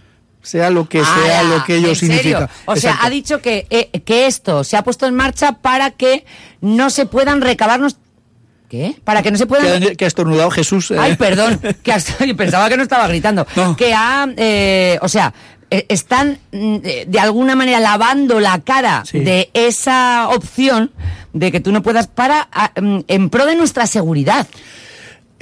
sea 0.40 0.70
lo 0.70 0.88
que 0.88 1.02
sea 1.04 1.42
lo 1.42 1.64
que 1.64 1.76
ello 1.76 1.88
¿En 1.90 1.96
serio? 1.96 2.16
significa. 2.16 2.50
O 2.66 2.76
sea, 2.76 2.98
ha 3.02 3.10
dicho 3.10 3.40
que, 3.42 3.66
eh, 3.70 3.90
que 4.04 4.26
esto 4.26 4.62
se 4.64 4.76
ha 4.76 4.84
puesto 4.84 5.06
en 5.06 5.14
marcha 5.14 5.52
para 5.60 5.90
que 5.90 6.24
no 6.60 6.90
se 6.90 7.06
puedan 7.06 7.40
recabarnos. 7.40 7.96
¿Qué? 8.68 8.96
Para 9.04 9.22
que 9.22 9.30
no 9.30 9.36
se 9.36 9.46
puedan. 9.46 9.96
que, 9.96 10.04
ha- 10.04 10.08
estornudado 10.08 10.50
Jesús. 10.50 10.90
eh, 10.92 10.96
Ay, 10.98 11.16
perdón, 11.16 11.60
que 11.82 11.92
hasta- 11.92 12.24
pensaba 12.36 12.68
que 12.68 12.76
no 12.76 12.82
estaba 12.84 13.06
gritando. 13.08 13.46
No. 13.56 13.76
Que 13.76 13.92
ha, 13.94 14.26
eh, 14.36 14.98
o 15.02 15.08
sea, 15.08 15.34
están 15.88 16.38
mm, 16.52 16.76
de, 17.06 17.20
alguna 17.20 17.54
manera 17.54 17.80
lavando 17.80 18.40
la 18.40 18.60
cara 18.60 19.04
Sí. 19.06 19.20
de 19.20 19.50
esa 19.54 20.28
opción 20.28 20.90
de 21.32 21.50
que 21.52 21.60
tú 21.60 21.72
no 21.72 21.82
puedas 21.82 22.06
para 22.06 22.48
a- 22.52 22.72
mm, 22.80 23.00
en 23.08 23.30
pro 23.30 23.46
de 23.46 23.56
nuestra 23.56 23.86
seguridad. 23.86 24.46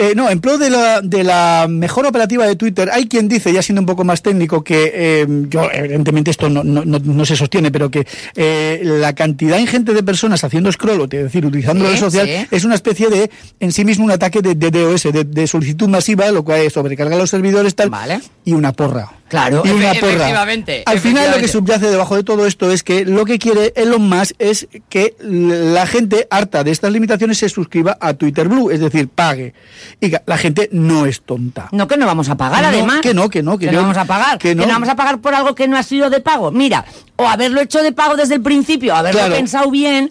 Eh, 0.02 0.14
no, 0.16 0.30
en 0.30 0.40
pro 0.40 0.56
de 0.56 0.70
la, 0.70 1.02
de 1.02 1.22
la 1.24 1.66
mejor 1.68 2.06
operativa 2.06 2.46
de 2.46 2.56
Twitter, 2.56 2.88
hay 2.90 3.06
quien 3.06 3.28
dice, 3.28 3.52
ya 3.52 3.60
siendo 3.60 3.82
un 3.82 3.86
poco 3.86 4.02
más 4.02 4.22
técnico, 4.22 4.64
que 4.64 4.90
eh, 4.94 5.26
yo, 5.50 5.70
evidentemente 5.70 6.30
esto 6.30 6.48
no, 6.48 6.64
no, 6.64 6.86
no, 6.86 6.98
no 6.98 7.24
se 7.26 7.36
sostiene, 7.36 7.70
pero 7.70 7.90
que 7.90 8.06
eh, 8.34 8.80
la 8.82 9.12
cantidad 9.14 9.58
ingente 9.58 9.92
de 9.92 10.02
personas 10.02 10.42
haciendo 10.42 10.72
scroll, 10.72 11.02
es 11.02 11.24
decir, 11.24 11.44
utilizando 11.44 11.84
la 11.84 11.90
red 11.90 11.98
social, 11.98 12.26
sí. 12.26 12.46
es 12.50 12.64
una 12.64 12.76
especie 12.76 13.10
de, 13.10 13.30
en 13.60 13.72
sí 13.72 13.84
mismo, 13.84 14.06
un 14.06 14.10
ataque 14.10 14.40
de, 14.40 14.54
de 14.54 14.70
DOS, 14.70 15.02
de, 15.02 15.24
de 15.24 15.46
solicitud 15.46 15.86
masiva, 15.90 16.30
lo 16.30 16.44
cual 16.44 16.70
sobrecarga 16.70 17.16
los 17.16 17.28
servidores, 17.28 17.74
tal, 17.74 17.90
Vale. 17.90 18.20
Y 18.50 18.54
una 18.54 18.72
porra. 18.72 19.12
Claro, 19.28 19.62
y 19.64 19.70
una 19.70 19.92
porra. 19.94 20.08
efectivamente, 20.12 20.82
Al 20.86 20.98
final 20.98 21.30
lo 21.30 21.36
que 21.38 21.46
subyace 21.46 21.86
debajo 21.88 22.16
de 22.16 22.24
todo 22.24 22.46
esto 22.46 22.72
es 22.72 22.82
que 22.82 23.04
lo 23.04 23.24
que 23.24 23.38
quiere 23.38 23.72
Elon 23.76 24.02
Musk 24.08 24.32
es 24.40 24.66
que 24.88 25.14
la 25.22 25.86
gente 25.86 26.26
harta 26.30 26.64
de 26.64 26.72
estas 26.72 26.90
limitaciones 26.90 27.38
se 27.38 27.48
suscriba 27.48 27.96
a 28.00 28.14
Twitter 28.14 28.48
Blue, 28.48 28.70
es 28.72 28.80
decir, 28.80 29.08
pague. 29.08 29.54
Y 30.00 30.10
que 30.10 30.20
la 30.26 30.36
gente 30.36 30.68
no 30.72 31.06
es 31.06 31.20
tonta. 31.22 31.68
No, 31.70 31.86
que 31.86 31.96
no 31.96 32.06
vamos 32.06 32.28
a 32.28 32.36
pagar, 32.36 32.62
No, 32.62 32.68
además. 32.68 33.00
que 33.02 33.14
no, 33.14 33.30
que 33.30 33.42
no, 33.44 33.56
que 33.56 33.66
no 33.66 33.72
yo- 33.72 33.82
vamos 33.82 33.96
a 33.96 34.04
pagar. 34.04 34.38
que 34.38 34.48
Que 34.48 34.54
no. 34.56 34.62
no. 34.66 34.72
vamos 34.72 34.88
a 34.88 34.96
pagar 34.96 35.20
por 35.20 35.32
algo 35.32 35.54
que 35.54 35.68
no 35.68 35.76
ha 35.78 35.84
sido 35.84 36.10
de 36.10 36.18
pago. 36.20 36.50
Mira, 36.50 36.84
o 37.14 37.28
haberlo 37.28 37.60
hecho 37.60 37.82
de 37.84 37.92
pago 37.92 38.16
desde 38.16 38.34
el 38.34 38.42
principio, 38.42 38.96
haberlo 38.96 39.20
Claro. 39.20 39.36
pensado 39.36 39.70
bien, 39.70 40.10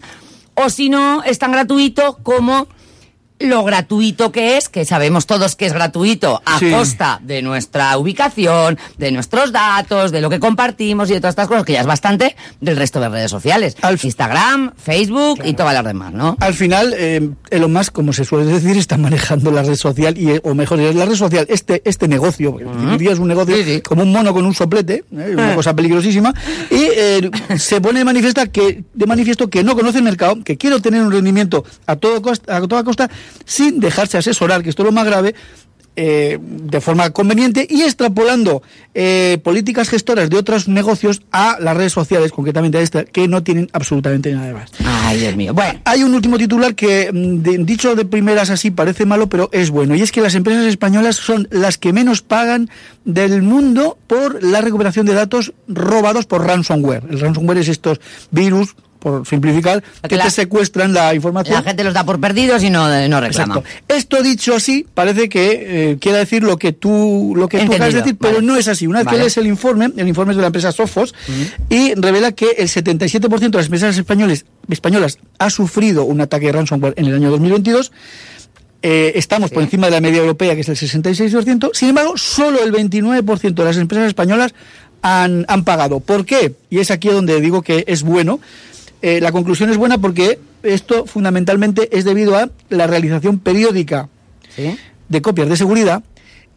o 0.55 0.69
si 0.69 0.89
no, 0.89 1.23
es 1.23 1.37
tan 1.39 1.51
gratuito 1.51 2.17
como 2.23 2.67
lo 3.39 3.63
gratuito 3.63 4.31
que 4.31 4.57
es, 4.57 4.67
que 4.69 4.83
sabemos 4.85 5.25
todos 5.25 5.55
que 5.55 5.65
es 5.65 5.73
gratuito, 5.73 6.41
a 6.45 6.59
Sí. 6.59 6.69
costa 6.71 7.19
de 7.23 7.41
nuestra 7.41 7.97
ubicación, 7.97 8.77
de 8.97 9.11
nuestros 9.11 9.51
datos, 9.51 10.11
de 10.11 10.19
lo 10.21 10.29
que 10.29 10.39
compartimos 10.39 11.09
y 11.09 11.13
de 11.13 11.19
todas 11.21 11.31
estas 11.33 11.47
cosas, 11.47 11.63
que 11.63 11.73
ya 11.73 11.81
es 11.81 11.87
bastante 11.87 12.35
del 12.59 12.75
resto 12.75 12.99
de 12.99 13.09
redes 13.09 13.31
sociales. 13.31 13.77
Al- 13.81 13.97
Instagram, 14.03 14.73
Facebook 14.75 15.41
y 15.45 15.53
todas 15.53 15.73
las 15.73 15.83
demás, 15.85 16.13
¿no? 16.13 16.35
Al 16.39 16.53
final, 16.53 16.93
eh, 16.97 17.29
Elon 17.51 17.71
Musk, 17.71 17.93
como 17.93 18.11
se 18.13 18.25
suele 18.25 18.51
decir, 18.51 18.75
está 18.77 18.97
manejando 18.97 19.51
la 19.51 19.63
red 19.63 19.75
social, 19.75 20.17
y, 20.17 20.39
o 20.43 20.53
mejor, 20.53 20.79
es 20.79 20.95
la 20.95 21.05
red 21.05 21.15
social, 21.15 21.45
este, 21.49 21.81
este 21.85 22.07
negocio, 22.07 22.53
porque 22.53 22.97
día 22.97 23.11
es 23.11 23.19
un 23.19 23.27
negocio 23.27 23.55
Sí, 23.55 23.63
sí. 23.63 23.81
como 23.81 24.01
un 24.03 24.11
mono 24.11 24.33
con 24.33 24.45
un 24.45 24.53
soplete, 24.53 25.05
eh, 25.11 25.31
una 25.33 25.53
Eh. 25.53 25.55
cosa 25.55 25.73
peligrosísima, 25.75 26.33
y 26.71 26.75
eh, 26.95 27.31
se 27.57 27.79
pone 27.79 27.99
de, 27.99 28.05
manifiesta 28.05 28.47
que, 28.47 28.83
de 28.93 29.05
manifiesto 29.05 29.49
que 29.49 29.63
no 29.63 29.75
conoce 29.75 29.99
el 29.99 30.03
mercado, 30.03 30.37
que 30.43 30.57
quiere 30.57 30.75
obtener 30.75 31.01
un 31.01 31.11
rendimiento 31.11 31.63
a, 31.85 31.95
todo 31.95 32.21
costa, 32.21 32.57
a 32.57 32.61
toda 32.67 32.83
costa, 32.83 33.09
sin 33.45 33.79
dejarse 33.79 34.17
asesorar, 34.17 34.63
que 34.63 34.69
esto 34.69 34.83
es 34.83 34.85
lo 34.87 34.91
más 34.91 35.05
grave, 35.05 35.35
eh, 36.01 36.37
de 36.41 36.79
forma 36.79 37.09
conveniente 37.09 37.67
y 37.69 37.81
extrapolando 37.81 38.61
eh, 38.93 39.37
políticas 39.43 39.89
gestoras 39.89 40.29
de 40.29 40.37
otros 40.37 40.69
negocios 40.69 41.23
a 41.31 41.57
las 41.59 41.75
redes 41.75 41.91
sociales, 41.91 42.31
concretamente 42.31 42.77
a 42.77 42.81
esta, 42.81 43.03
que 43.03 43.27
no 43.27 43.43
tienen 43.43 43.67
absolutamente 43.73 44.31
nada 44.31 44.47
de 44.47 44.53
más. 44.53 44.71
Ay, 44.85 45.19
Dios 45.19 45.35
mío. 45.35 45.53
Bueno, 45.53 45.81
Hay 45.83 46.03
un 46.03 46.13
último 46.13 46.37
titular 46.37 46.73
que, 46.73 47.09
mm, 47.11 47.41
de- 47.41 47.57
dicho 47.65 47.95
de 47.95 48.05
primeras 48.05 48.49
así, 48.49 48.71
parece 48.71 49.05
malo, 49.05 49.27
pero 49.27 49.49
es 49.51 49.71
bueno. 49.71 49.93
Y 49.93 50.01
es 50.01 50.13
que 50.13 50.21
las 50.21 50.35
empresas 50.35 50.65
españolas 50.67 51.17
son 51.17 51.49
las 51.51 51.77
que 51.77 51.91
menos 51.91 52.21
pagan 52.21 52.69
del 53.03 53.41
mundo 53.41 53.97
por 54.07 54.41
la 54.41 54.61
recuperación 54.61 55.05
de 55.05 55.15
datos 55.15 55.51
robados 55.67 56.25
por 56.27 56.45
ransomware. 56.45 57.03
El 57.09 57.19
ransomware 57.19 57.57
es 57.57 57.67
estos 57.67 57.99
virus, 58.31 58.75
por 58.99 59.25
simplificar, 59.25 59.81
Que 60.01 60.09
que 60.09 60.17
la- 60.17 60.25
te 60.25 60.31
secuestran 60.31 60.93
la 60.93 61.15
información. 61.15 61.55
la 61.55 61.63
gente 61.63 61.83
los 61.83 61.93
da 61.93 62.03
por 62.03 62.19
perdidos 62.19 62.61
y 62.63 62.69
no, 62.69 62.83
no 63.07 63.21
reclama. 63.21 63.55
Exacto. 63.57 63.63
Esto 63.87 64.21
dicho 64.21 64.53
así, 64.55 64.85
parece 64.93 65.29
que 65.29 65.91
eh, 65.91 65.97
quiera 65.99 66.17
decir 66.17 66.43
lo 66.43 66.57
que 66.57 66.73
tú 66.73 67.33
lo 67.35 67.47
que 67.47 67.59
tú 67.59 67.63
acabas 67.73 67.79
de 67.93 67.99
Entendido, 67.99 68.03
decir, 68.03 68.17
pero 68.19 68.41
no 68.41 68.57
es 68.57 68.67
así. 68.67 68.87
Una 68.87 68.99
vez 68.99 69.05
Vale. 69.05 69.17
que 69.17 69.23
lees 69.23 69.37
el 69.37 69.47
informe, 69.47 69.89
el 69.95 70.07
informe 70.07 70.33
es 70.33 70.35
de 70.37 70.41
la 70.41 70.47
empresa 70.47 70.71
Sophos, 70.71 71.15
y 71.69 71.93
revela 71.95 72.33
que 72.33 72.47
el 72.57 72.67
77% 72.67 73.39
de 73.51 73.57
las 73.57 73.65
empresas 73.67 73.97
españoles, 73.97 74.45
españolas 74.69 75.17
ha 75.37 75.49
sufrido 75.49 76.03
un 76.03 76.19
ataque 76.21 76.47
de 76.47 76.51
ransomware 76.51 76.93
en 76.97 77.05
el 77.05 77.15
año 77.15 77.31
2022. 77.31 77.91
Eh, 78.81 79.11
estamos 79.15 79.49
por 79.51 79.61
encima 79.61 79.87
de 79.87 79.91
la 79.91 80.01
media 80.01 80.19
europea, 80.21 80.55
que 80.55 80.61
es 80.61 80.69
el 80.69 80.77
66%. 80.77 81.71
Sin 81.73 81.89
embargo, 81.89 82.17
solo 82.17 82.63
el 82.63 82.71
29% 82.71 83.53
de 83.53 83.63
las 83.65 83.77
empresas 83.77 84.07
españolas 84.07 84.53
han, 85.01 85.45
han 85.49 85.63
pagado. 85.65 85.99
¿Por 85.99 86.25
qué? 86.25 86.53
Y 86.69 86.79
es 86.79 86.89
aquí 86.91 87.09
donde 87.09 87.41
digo 87.41 87.61
que 87.61 87.83
es 87.87 88.03
bueno. 88.03 88.39
Eh, 89.01 89.21
la 89.21 89.31
conclusión 89.31 89.69
es 89.69 89.77
buena 89.77 89.97
porque 89.97 90.39
esto 90.63 91.05
fundamentalmente 91.05 91.97
es 91.97 92.03
debido 92.05 92.35
a 92.35 92.49
la 92.69 92.87
realización 92.87 93.39
periódica 93.39 94.09
¿Sí? 94.55 94.77
de 95.07 95.21
copias 95.21 95.47
de 95.47 95.55
seguridad 95.55 96.03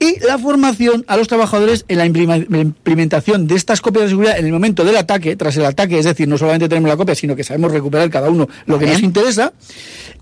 y 0.03 0.19
la 0.27 0.37
formación 0.37 1.05
a 1.07 1.17
los 1.17 1.29
trabajadores 1.29 1.85
en 1.87 1.99
la 1.99 2.07
implementación 2.07 3.47
de 3.47 3.55
estas 3.55 3.81
copias 3.81 4.05
de 4.05 4.11
seguridad 4.11 4.37
en 4.37 4.47
el 4.47 4.53
momento 4.53 4.85
del 4.85 4.97
ataque, 4.97 5.37
tras 5.37 5.57
el 5.57 5.65
ataque, 5.65 5.97
es 5.97 6.05
decir, 6.05 6.27
no 6.27 6.37
solamente 6.37 6.69
tenemos 6.69 6.89
la 6.89 6.97
copia, 6.97 7.15
sino 7.15 7.37
que 7.37 7.45
sabemos 7.45 7.71
recuperar 7.71 8.11
cada 8.11 8.29
uno 8.29 8.49
lo 8.67 8.81
que 8.81 8.87
nos 8.87 9.01
interesa. 9.01 9.53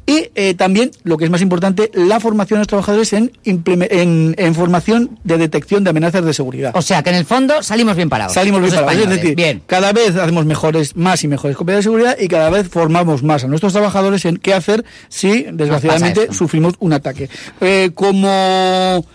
Y 0.05 0.31
eh, 0.35 0.55
también, 0.55 0.91
lo 1.05 1.17
que 1.17 1.25
es 1.25 1.31
más 1.31 1.41
importante, 1.41 1.91
la 1.95 2.21
formación 2.21 2.59
a 2.59 2.61
los 2.61 2.67
trabajadores 2.67 3.13
en, 3.15 3.33
en, 3.45 4.35
en 4.37 4.55
formación 4.55 5.19
de 5.25 5.39
detección 5.39 5.83
de 5.85 5.91
amenazas 5.91 6.25
de 6.25 6.35
seguridad. 6.35 6.73
O 6.75 6.83
sea 6.83 7.03
que 7.03 7.11
en 7.11 7.17
el 7.17 7.25
fondo 7.25 7.63
salimos 7.63 7.97
bien 7.97 8.11
parados. 8.11 8.35
Salimos 8.35 8.61
bien 8.61 8.75
parados. 8.75 9.03
Es 9.03 9.09
decir, 9.09 9.35
bien. 9.35 9.63
cada 9.67 9.93
vez 9.93 10.15
hacemos 10.17 10.45
mejores, 10.45 10.95
más 10.95 11.25
y 11.25 11.29
mejores 11.29 11.57
copias 11.57 11.79
de 11.79 11.83
seguridad 11.85 12.17
y 12.19 12.29
cada 12.29 12.51
vez 12.51 12.69
formamos 12.69 13.23
más 13.23 13.45
a 13.45 13.47
nuestros 13.47 13.73
trabajadores 13.73 14.27
en 14.27 14.37
qué 14.37 14.53
hacer 14.53 14.85
si, 15.09 15.47
desgraciadamente, 15.53 16.35
sufrimos 16.35 16.75
un 16.81 16.93
ataque. 16.93 17.31
Eh, 17.63 17.93
como... 17.95 19.07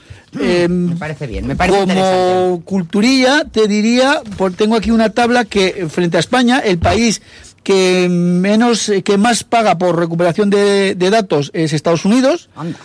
eh, 0.41 0.67
Me 0.67 0.95
parece 0.95 1.27
bien, 1.27 1.47
me 1.47 1.55
parece 1.55 1.79
como 1.79 2.61
culturilla, 2.65 3.45
te 3.45 3.67
diría, 3.67 4.21
por, 4.37 4.53
tengo 4.53 4.75
aquí 4.75 4.91
una 4.91 5.09
tabla 5.09 5.45
que 5.45 5.67
eh, 5.67 5.89
frente 5.89 6.17
a 6.17 6.19
España, 6.19 6.59
el 6.59 6.77
país 6.77 7.21
que 7.63 8.07
menos, 8.09 8.89
eh, 8.89 9.01
que 9.01 9.17
más 9.17 9.43
paga 9.43 9.77
por 9.77 9.97
recuperación 9.97 10.49
de, 10.49 10.95
de 10.95 11.09
datos 11.09 11.49
es 11.53 11.73
Estados 11.73 12.05
Unidos. 12.05 12.49
Anda. 12.55 12.77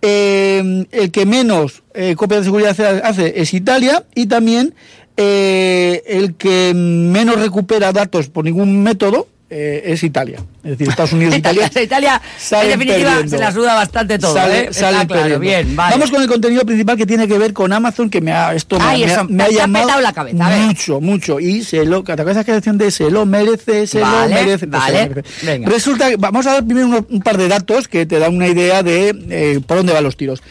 Eh, 0.00 0.86
el 0.92 1.10
que 1.10 1.26
menos 1.26 1.82
eh, 1.92 2.14
copias 2.14 2.40
de 2.40 2.44
seguridad 2.44 2.70
hace, 2.70 2.86
hace 2.86 3.40
es 3.40 3.52
Italia 3.52 4.04
y 4.14 4.26
también 4.26 4.74
eh, 5.16 6.04
el 6.06 6.36
que 6.36 6.72
menos 6.72 7.40
recupera 7.40 7.92
datos 7.92 8.28
por 8.28 8.44
ningún 8.44 8.84
método 8.84 9.26
eh, 9.50 9.82
es 9.86 10.02
Italia. 10.02 10.40
Es 10.62 10.70
decir, 10.72 10.88
Estados 10.88 11.12
Unidos 11.12 11.34
y 11.36 11.38
Italia. 11.38 11.70
Italia, 11.82 12.20
en 12.50 12.68
definitiva, 12.68 13.10
perdiendo. 13.10 13.30
se 13.36 13.38
la 13.42 13.52
suda 13.52 13.74
bastante 13.74 14.18
todo. 14.18 14.34
Sale- 14.34 14.64
¿eh? 14.64 14.70
Claro, 15.06 15.38
bien, 15.38 15.74
vale. 15.74 15.92
Vamos 15.94 16.10
con 16.10 16.20
el 16.22 16.28
contenido 16.28 16.64
principal 16.66 16.96
que 16.96 17.06
tiene 17.06 17.26
que 17.26 17.38
ver 17.38 17.52
con 17.52 17.72
Amazon, 17.72 18.10
que 18.10 18.20
me 18.20 18.32
ha, 18.32 18.54
esto 18.54 18.78
me, 18.78 18.84
Ay, 18.84 19.04
me 19.04 19.10
ha- 19.10 19.14
eso, 19.14 19.24
me 19.24 19.42
ha 19.42 19.46
te 19.48 19.54
ha 19.54 19.58
llamado 19.58 20.00
la 20.00 20.12
cabeza, 20.12 20.46
a 20.46 20.50
ver. 20.50 20.60
mucho, 20.60 21.00
mucho. 21.00 21.40
Y 21.40 21.64
se 21.64 21.84
lo, 21.84 22.02
¿te 22.04 22.12
acuerdas 22.12 22.44
canción 22.44 22.76
de 22.78 22.90
se 22.90 23.10
lo 23.10 23.24
merece, 23.26 23.86
se 23.86 24.00
Vale, 24.00 24.28
lo 24.34 24.34
merece? 24.42 24.66
Pues 24.66 24.80
vale, 24.82 25.02
lo 25.02 25.08
merece. 25.14 25.46
venga. 25.46 25.68
Resulta 25.70 26.10
que 26.10 26.16
vamos 26.16 26.46
a 26.46 26.52
dar 26.52 26.64
primero 26.66 27.06
un 27.08 27.20
par 27.22 27.38
de 27.38 27.48
datos 27.48 27.88
que 27.88 28.04
te 28.06 28.18
dan 28.18 28.34
una 28.36 28.48
idea 28.48 28.82
de 28.82 29.14
eh, 29.30 29.60
por 29.66 29.78
dónde 29.78 29.92
van 29.92 30.04
los 30.04 30.16
tiros. 30.16 30.42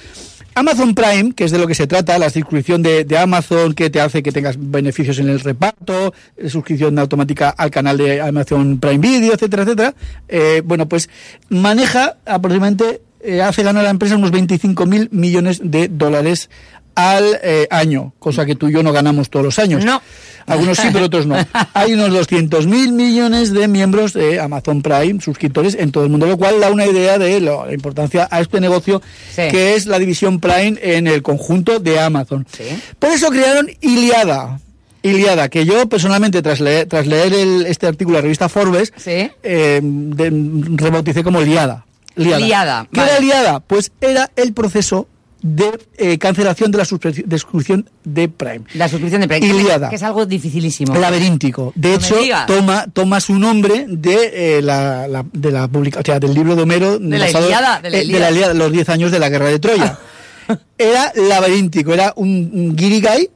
Amazon 0.58 0.96
Prime, 0.96 1.34
que 1.34 1.44
es 1.44 1.52
de 1.52 1.60
lo 1.60 1.68
que 1.68 1.76
se 1.76 1.86
trata, 1.86 2.18
la 2.18 2.32
suscripción 2.32 2.82
de, 2.82 3.06
Amazon 3.16 3.76
que 3.76 3.92
te 3.92 4.02
hace 4.02 4.24
que 4.24 4.32
tengas 4.32 4.56
beneficios 4.58 5.20
en 5.20 5.30
el 5.30 5.40
reparto, 5.40 6.16
eh, 6.36 6.50
suscripción 6.50 6.98
automática 6.98 7.52
al 7.52 7.70
canal 7.70 7.96
de 7.96 8.22
Amazon 8.22 8.80
Prime 8.80 8.98
Video, 8.98 9.34
etcétera, 9.34 9.62
etcétera. 9.62 9.94
Eh, 10.28 10.64
bueno, 10.66 10.90
pues 10.90 11.12
maneja 11.50 12.18
aproximadamente, 12.26 13.02
eh, 13.22 13.44
hace 13.44 13.62
ganar 13.62 13.82
a 13.82 13.84
la 13.84 13.92
empresa 13.92 14.16
unos 14.16 14.32
25 14.32 14.88
mil 14.88 15.10
millones 15.12 15.62
de 15.64 15.90
dólares 15.90 16.50
al 16.98 17.39
eh, 17.44 17.68
año, 17.70 18.13
cosa 18.18 18.44
que 18.44 18.56
tú 18.56 18.68
y 18.70 18.74
yo 18.74 18.82
no 18.82 18.92
ganamos 18.92 19.30
todos 19.30 19.46
los 19.46 19.60
años. 19.60 19.86
No. 19.86 20.01
Algunos 20.48 20.77
sí, 20.77 20.88
pero 20.92 21.06
otros 21.06 21.27
no. 21.27 21.36
Hay 21.74 21.94
unos 21.94 22.10
200 22.12 22.66
mil 22.66 22.92
millones 22.94 23.54
de 23.54 23.68
miembros 23.68 24.13
de 24.13 24.39
Amazon 24.39 24.82
Prime, 24.82 25.22
suscriptores 25.22 25.75
en 25.75 25.92
todo 25.92 26.06
el 26.06 26.10
mundo, 26.10 26.25
lo 26.25 26.38
cual 26.38 26.60
da 26.60 26.72
una 26.72 26.88
idea 26.88 27.20
de 27.20 27.39
la 27.39 27.72
importancia 27.72 28.27
a 28.32 28.39
este 28.42 28.60
negocio 28.60 29.01
Sí. 29.36 29.44
que 29.51 29.75
es 29.75 29.86
la 29.86 30.00
división 30.00 30.39
Prime 30.39 30.80
en 30.82 31.06
el 31.06 31.22
conjunto 31.22 31.80
de 31.80 32.00
Amazon. 32.00 32.48
Sí. 32.51 32.63
Por 32.98 33.12
eso 33.12 33.30
crearon 33.30 33.70
Iliada. 33.82 34.60
Iliada, 35.04 35.48
que 35.50 35.66
yo 35.66 35.88
personalmente, 35.88 36.42
tras 36.42 36.60
leer, 36.60 36.88
tras 36.88 37.06
leer 37.06 37.32
el- 37.34 37.66
este 37.68 37.86
artículo 37.86 38.16
de 38.18 38.22
la 38.22 38.24
revista 38.24 38.50
Forbes, 38.50 38.92
Sí. 38.98 39.30
eh, 39.44 39.80
de- 39.84 40.32
rebauticé 40.75 41.24
como 41.24 41.42
Liada. 41.42 41.86
Liada. 42.16 42.39
Liada, 42.39 42.88
¿Qué 42.92 43.00
vale. 43.00 43.12
era 43.12 43.20
Liada? 43.22 43.60
Pues 43.60 43.92
era 44.01 44.32
el 44.36 44.54
proceso 44.54 45.08
de 45.56 45.80
eh, 45.98 46.18
cancelación 46.18 46.72
de 46.72 46.77
la 46.80 46.84
suscri- 46.84 47.24
de 47.24 47.39
suscripción 47.39 47.89
de 48.04 48.27
Prime. 48.27 48.62
La 48.74 48.88
suscripción 48.89 49.22
de 49.22 49.27
Prime, 49.27 49.46
Iliada. 49.48 49.89
que 49.89 49.96
es 49.96 50.04
algo 50.04 50.25
dificilísimo. 50.25 50.96
Laberíntico. 50.96 51.72
De 51.75 51.89
No 51.92 51.96
hecho, 51.96 52.16
toma, 52.48 52.86
toma 52.92 53.20
su 53.22 53.36
nombre 53.39 53.86
de 53.88 54.58
eh, 54.58 54.62
la, 54.62 55.08
la- 55.08 55.25
de 55.32 55.51
la 55.51 55.68
publica, 55.68 56.00
o 56.00 56.04
sea, 56.04 56.20
del 56.20 56.34
libro 56.34 56.56
de 56.56 56.63
Homero 56.63 57.00
De 57.00 57.18
la 57.18 57.30
Ilíada, 57.30 57.80
de 57.82 57.89
la 57.89 57.98
eh, 57.98 58.04
Ilíada. 58.04 58.32
Ilíada, 58.32 58.54
los 58.54 58.72
10 58.72 58.89
años 58.89 59.12
de 59.12 59.20
la 59.20 59.30
guerra 59.30 59.48
de 59.50 59.60
Troya. 59.60 59.98
era 60.77 61.12
laberíntico, 61.16 61.94
era 61.94 62.13
un, 62.16 62.50
un 62.54 62.75
guirigay 62.75 63.30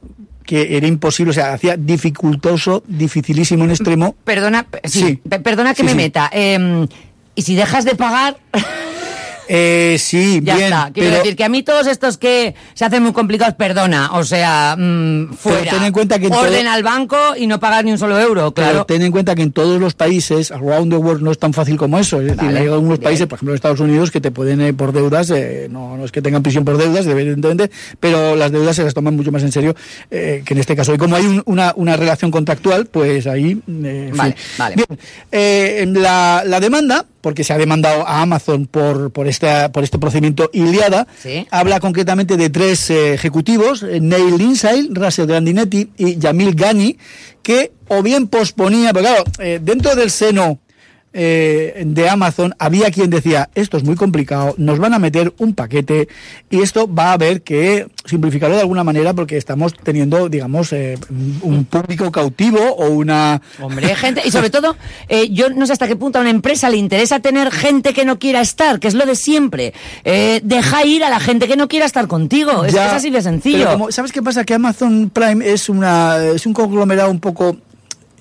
que 0.44 0.76
era 0.76 0.86
imposible, 0.86 1.30
o 1.30 1.34
sea, 1.34 1.52
hacía 1.54 1.76
dificultoso, 1.76 2.82
dificilísimo 2.86 3.64
en 3.64 3.70
extremo. 3.70 4.16
Perdona, 4.24 4.66
sí, 4.84 5.00
Sí. 5.00 5.20
pe- 5.28 5.38
perdona 5.40 5.72
que 5.72 5.82
Sí, 5.82 5.86
me 5.86 5.94
meta. 5.94 6.28
eh, 6.32 6.86
y 7.34 7.42
si 7.42 7.54
dejas 7.54 7.84
de 7.84 7.94
pagar, 7.94 8.36
Eh, 9.54 9.96
sí, 9.98 10.40
ya 10.42 10.54
bien, 10.56 10.72
está. 10.72 10.90
Quiero 10.94 11.10
pero, 11.10 11.22
decir 11.22 11.36
que 11.36 11.44
a 11.44 11.50
mí 11.50 11.62
todos 11.62 11.86
estos 11.86 12.16
que 12.16 12.54
se 12.72 12.86
hacen 12.86 13.02
muy 13.02 13.12
complicados, 13.12 13.54
perdona. 13.54 14.12
O 14.14 14.24
sea, 14.24 14.76
mm, 14.78 15.34
fuera. 15.34 15.70
ten 15.72 15.82
en 15.82 15.92
cuenta 15.92 16.18
que 16.18 16.28
en 16.28 16.32
Orden 16.32 16.62
todo- 16.64 16.72
al 16.72 16.82
banco 16.82 17.18
y 17.36 17.46
no 17.46 17.60
pagar 17.60 17.84
ni 17.84 17.92
un 17.92 17.98
solo 17.98 18.18
euro, 18.18 18.52
pero 18.54 18.68
claro. 18.68 18.86
ten 18.86 19.02
en 19.02 19.12
cuenta 19.12 19.34
que 19.34 19.42
en 19.42 19.52
todos 19.52 19.78
los 19.78 19.92
países, 19.92 20.50
around 20.52 20.90
the 20.90 20.96
world, 20.96 21.22
no 21.22 21.30
es 21.30 21.38
tan 21.38 21.52
fácil 21.52 21.76
como 21.76 21.98
eso. 21.98 22.20
Es 22.22 22.28
decir, 22.34 22.48
hay 22.56 22.66
algunos 22.66 22.98
bien. 22.98 23.02
países, 23.02 23.26
por 23.26 23.36
ejemplo, 23.36 23.52
en 23.52 23.56
Estados 23.56 23.80
Unidos, 23.80 24.10
que 24.10 24.22
te 24.22 24.30
pueden 24.30 24.62
eh, 24.62 24.72
por 24.72 24.92
deudas, 24.92 25.28
eh, 25.28 25.68
no, 25.70 25.98
no 25.98 26.04
es 26.06 26.12
que 26.12 26.22
tengan 26.22 26.42
prisión 26.42 26.64
por 26.64 26.78
deudas, 26.78 27.06
evidentemente, 27.06 27.70
pero 28.00 28.34
las 28.36 28.52
deudas 28.52 28.74
se 28.76 28.84
las 28.84 28.94
toman 28.94 29.14
mucho 29.16 29.32
más 29.32 29.42
en 29.42 29.52
serio 29.52 29.74
eh, 30.10 30.42
que 30.46 30.54
en 30.54 30.60
este 30.60 30.74
caso. 30.74 30.94
Y 30.94 30.98
como 30.98 31.14
hay 31.16 31.26
un- 31.26 31.42
una, 31.44 31.74
una 31.76 31.96
relación 31.98 32.30
contractual, 32.30 32.86
pues 32.86 33.26
ahí. 33.26 33.60
eh, 33.84 34.10
Vale, 34.14 34.34
vale. 34.56 34.76
Bien, 35.30 35.92
la, 36.02 36.42
la 36.46 36.58
demanda, 36.60 37.04
porque 37.20 37.44
se 37.44 37.52
ha 37.52 37.58
demandado 37.58 38.06
a 38.06 38.22
Amazon 38.22 38.66
por, 38.66 39.10
por, 39.12 39.28
esta, 39.42 39.72
por 39.72 39.82
este 39.84 39.98
procedimiento 39.98 40.50
Iliada, 40.52 41.06
Sí. 41.20 41.46
habla 41.50 41.80
concretamente 41.80 42.36
de 42.36 42.50
tres 42.50 42.90
eh, 42.90 43.14
ejecutivos, 43.14 43.82
eh, 43.82 43.98
Neil 44.00 44.36
Lindsay, 44.38 44.88
Russell 44.92 45.26
Grandinetti 45.26 45.90
y 45.96 46.16
Yamil 46.18 46.54
Ghani, 46.54 46.96
que 47.42 47.72
o 47.88 48.02
bien 48.02 48.28
posponía, 48.28 48.92
pero 48.92 49.06
claro, 49.06 49.24
eh, 49.40 49.58
dentro 49.60 49.94
del 49.96 50.10
seno 50.10 50.60
eh, 51.14 51.82
de 51.86 52.08
Amazon, 52.08 52.54
había 52.58 52.90
quien 52.90 53.10
decía, 53.10 53.48
esto 53.54 53.76
es 53.76 53.84
muy 53.84 53.96
complicado, 53.96 54.54
nos 54.58 54.78
van 54.78 54.94
a 54.94 54.98
meter 54.98 55.32
un 55.38 55.54
paquete 55.54 56.08
y 56.50 56.60
esto 56.60 56.92
va 56.92 57.10
a 57.10 57.12
haber 57.14 57.42
que 57.42 57.86
simplificarlo 58.04 58.56
de 58.56 58.62
alguna 58.62 58.82
manera 58.84 59.12
porque 59.14 59.36
estamos 59.36 59.74
teniendo, 59.74 60.28
digamos, 60.28 60.72
eh, 60.72 60.98
un 61.42 61.64
público 61.64 62.10
cautivo 62.10 62.60
o 62.60 62.88
una... 62.90 63.40
Hombre, 63.60 63.94
gente, 63.94 64.22
y 64.24 64.30
sobre 64.30 64.50
todo, 64.50 64.76
eh, 65.08 65.28
yo 65.30 65.50
no 65.50 65.66
sé 65.66 65.72
hasta 65.74 65.86
qué 65.88 65.96
punto 65.96 66.18
a 66.18 66.22
una 66.22 66.30
empresa 66.30 66.68
le 66.70 66.76
interesa 66.78 67.20
tener 67.20 67.50
gente 67.50 67.92
que 67.94 68.04
no 68.04 68.18
quiera 68.18 68.40
estar, 68.40 68.80
que 68.80 68.88
es 68.88 68.94
lo 68.94 69.06
de 69.06 69.16
siempre. 69.16 69.74
Eh, 70.04 70.40
deja 70.42 70.84
ir 70.84 71.04
a 71.04 71.10
la 71.10 71.20
gente 71.20 71.46
que 71.46 71.56
no 71.56 71.68
quiera 71.68 71.86
estar 71.86 72.06
contigo, 72.08 72.64
es, 72.64 72.72
que 72.72 72.76
Ya, 72.78 72.86
es 72.86 72.92
así 72.94 73.10
de 73.10 73.22
sencillo. 73.22 73.70
como- 73.72 73.92
¿Sabes 73.92 74.12
qué 74.12 74.22
pasa? 74.22 74.44
Que 74.44 74.54
Amazon 74.54 75.10
Prime 75.12 75.46
es, 75.48 75.68
una, 75.68 76.18
es 76.24 76.46
un 76.46 76.54
conglomerado 76.54 77.10
un 77.10 77.20
poco 77.20 77.56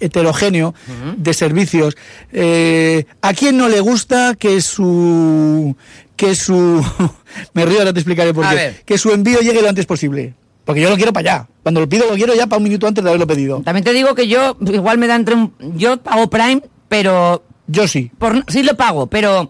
heterogéneo 0.02 0.74
de 1.18 1.34
servicios. 1.34 1.96
Eh, 2.32 3.06
¿A 3.22 3.34
quién 3.34 3.58
no 3.58 3.70
le 3.70 3.80
gusta 3.80 4.36
que 4.38 4.62
su... 4.62 5.76
que 6.16 6.36
su... 6.36 6.84
me 7.54 7.66
río, 7.66 7.80
ahora 7.80 7.94
te 7.94 8.00
explicaré 8.00 8.34
por 8.34 8.48
qué. 8.50 8.76
Que 8.86 8.98
su 8.98 9.12
envío 9.12 9.40
llegue 9.40 9.62
lo 9.62 9.70
antes 9.70 9.86
posible. 9.86 10.34
Porque 10.66 10.82
yo 10.82 10.90
lo 10.90 10.96
quiero 10.96 11.14
para 11.14 11.36
allá. 11.36 11.48
Cuando 11.64 11.82
lo 11.82 11.90
pido, 11.90 12.08
lo 12.10 12.16
quiero 12.16 12.34
ya 12.34 12.48
para 12.48 12.58
un 12.58 12.64
minuto 12.64 12.88
antes 12.88 13.04
de 13.04 13.10
haberlo 13.10 13.28
pedido. 13.28 13.62
También 13.62 13.84
te 13.84 13.94
digo 13.94 14.14
que 14.16 14.28
yo 14.28 14.58
igual 14.66 14.98
me 14.98 15.08
da 15.08 15.16
entre 15.16 15.36
un... 15.36 15.54
Yo 15.76 15.98
pago 15.98 16.30
Prime, 16.30 16.62
pero... 16.88 17.44
Yo 17.68 17.88
sí. 17.88 18.12
Por, 18.18 18.44
sí 18.48 18.64
lo 18.64 18.76
pago, 18.76 19.08
pero 19.08 19.50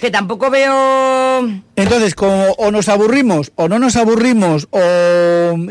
que 0.00 0.10
tampoco 0.10 0.50
veo... 0.50 1.48
Entonces, 1.76 2.14
como 2.14 2.52
o 2.52 2.70
nos 2.70 2.88
aburrimos 2.88 3.50
o 3.56 3.68
no 3.68 3.80
nos 3.80 3.96
aburrimos 3.96 4.68
o 4.70 4.78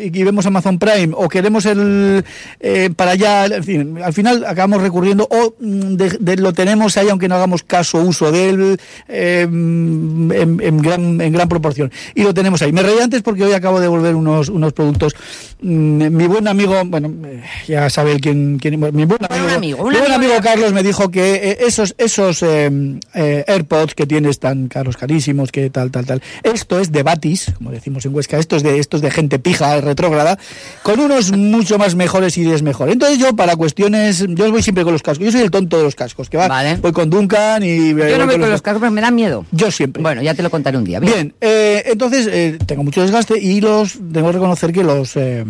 y 0.01 0.24
vemos 0.24 0.46
Amazon 0.46 0.77
Prime 0.77 1.13
o 1.15 1.30
queremos 1.30 1.65
el 1.65 2.25
eh, 2.60 2.89
para 2.94 3.12
allá, 3.12 3.46
en 3.46 3.63
fin, 3.63 3.98
al 4.03 4.12
final 4.12 4.44
acabamos 4.46 4.82
recurriendo 4.82 5.25
o 5.32 5.56
mm, 5.62 5.96
de, 5.96 6.18
de- 6.20 6.36
lo 6.38 6.51
tenemos 6.51 6.98
ahí 6.98 7.08
aunque 7.08 7.30
no 7.30 7.36
hagamos 7.36 7.63
caso 7.63 8.00
uso 8.01 8.34
de 8.34 8.50
él 8.50 8.77
eh, 9.08 9.48
mm, 9.50 10.32
en, 10.34 10.60
en 10.62 10.77
gran 10.82 11.22
en 11.22 11.32
gran 11.32 11.48
proporción 11.48 11.89
y 12.15 12.24
lo 12.24 12.34
tenemos 12.34 12.62
ahí. 12.62 12.74
Me 12.74 12.84
reí 12.84 13.00
antes 13.00 13.22
porque 13.22 13.46
hoy 13.46 13.53
acabo 13.53 13.80
de 13.80 13.88
volver 13.88 14.15
unos 14.15 14.50
unos 14.50 14.74
productos. 14.74 15.15
Mm, 15.62 16.08
mi 16.18 16.27
buen 16.27 16.50
amigo, 16.50 16.82
bueno, 16.86 17.13
eh, 17.25 17.42
ya 17.65 17.89
sabe 17.89 18.12
el 18.12 18.20
quién, 18.20 18.60
quién 18.60 18.77
mi 18.77 19.06
buen 19.06 19.24
amigo, 19.30 19.50
amigo, 19.56 19.84
un 19.86 19.94
mi 19.94 20.00
buen 20.00 20.12
amigo 20.12 20.34
Carlos 20.44 20.74
me 20.74 20.84
dijo 20.84 21.10
que 21.12 21.36
eh, 21.36 21.58
esos 21.62 21.96
esos 21.98 22.44
eh, 22.44 23.00
AirPods 23.48 23.96
que 23.96 24.06
tienes 24.13 24.38
tan 24.38 24.67
caros, 24.67 24.96
carísimos, 24.96 25.51
que 25.51 25.72
tal, 25.72 25.89
tal, 25.89 26.05
tal. 26.05 26.22
Esto 26.43 26.79
es 26.79 26.91
de 26.91 27.01
Batis, 27.01 27.51
como 27.58 27.72
decimos 27.72 28.05
en 28.05 28.13
Huesca, 28.13 28.38
esto 28.38 28.55
es 28.55 28.62
de, 28.62 28.77
esto 28.77 28.98
es 28.98 29.01
de 29.01 29.10
gente 29.10 29.39
pija, 29.39 29.82
retrógrada, 29.82 30.38
con 30.84 31.00
unos 31.00 31.32
mucho 31.32 31.79
más 31.79 31.96
mejores 31.96 32.38
y 32.38 32.48
es 32.48 32.62
mejor. 32.62 32.91
Entonces 32.91 33.17
yo, 33.17 33.36
para 33.36 33.55
cuestiones, 33.55 34.24
yo 34.29 34.51
voy 34.51 34.62
siempre 34.62 34.84
con 34.84 34.93
los 34.93 35.01
cascos. 35.01 35.25
Yo 35.25 35.32
soy 35.32 35.41
el 35.41 35.50
tonto 35.50 35.79
de 35.79 35.84
los 35.84 35.96
cascos, 35.96 36.29
que 36.29 36.38
va, 36.38 36.48
Vale. 36.48 36.75
voy 36.75 36.91
con 36.91 37.10
Duncan 37.10 37.63
y... 37.63 37.89
Yo 37.89 38.20
no 38.20 38.27
voy 38.27 38.38
con 38.38 38.51
los 38.51 38.62
cascos, 38.62 38.82
pero 38.82 38.91
me 38.91 39.01
da 39.01 39.10
miedo. 39.10 39.48
Yo 39.51 39.72
siempre. 39.72 40.03
Bueno, 40.03 40.22
ya 40.22 40.36
te 40.36 40.43
lo 40.43 40.51
contaré 40.51 40.77
un 40.77 40.84
día. 40.84 41.00
Bien. 41.00 41.12
Bien, 41.12 41.34
eh, 41.41 41.82
entonces 41.88 42.27
eh, 42.32 42.60
tengo 42.67 42.84
mucho 42.84 43.01
desgaste 43.01 43.39
y 43.39 43.62
los 43.62 43.93
tengo 43.93 44.27
que 44.27 44.34
reconocer 44.34 44.72
que 44.72 44.84
los 44.84 45.15
eh, 45.15 45.43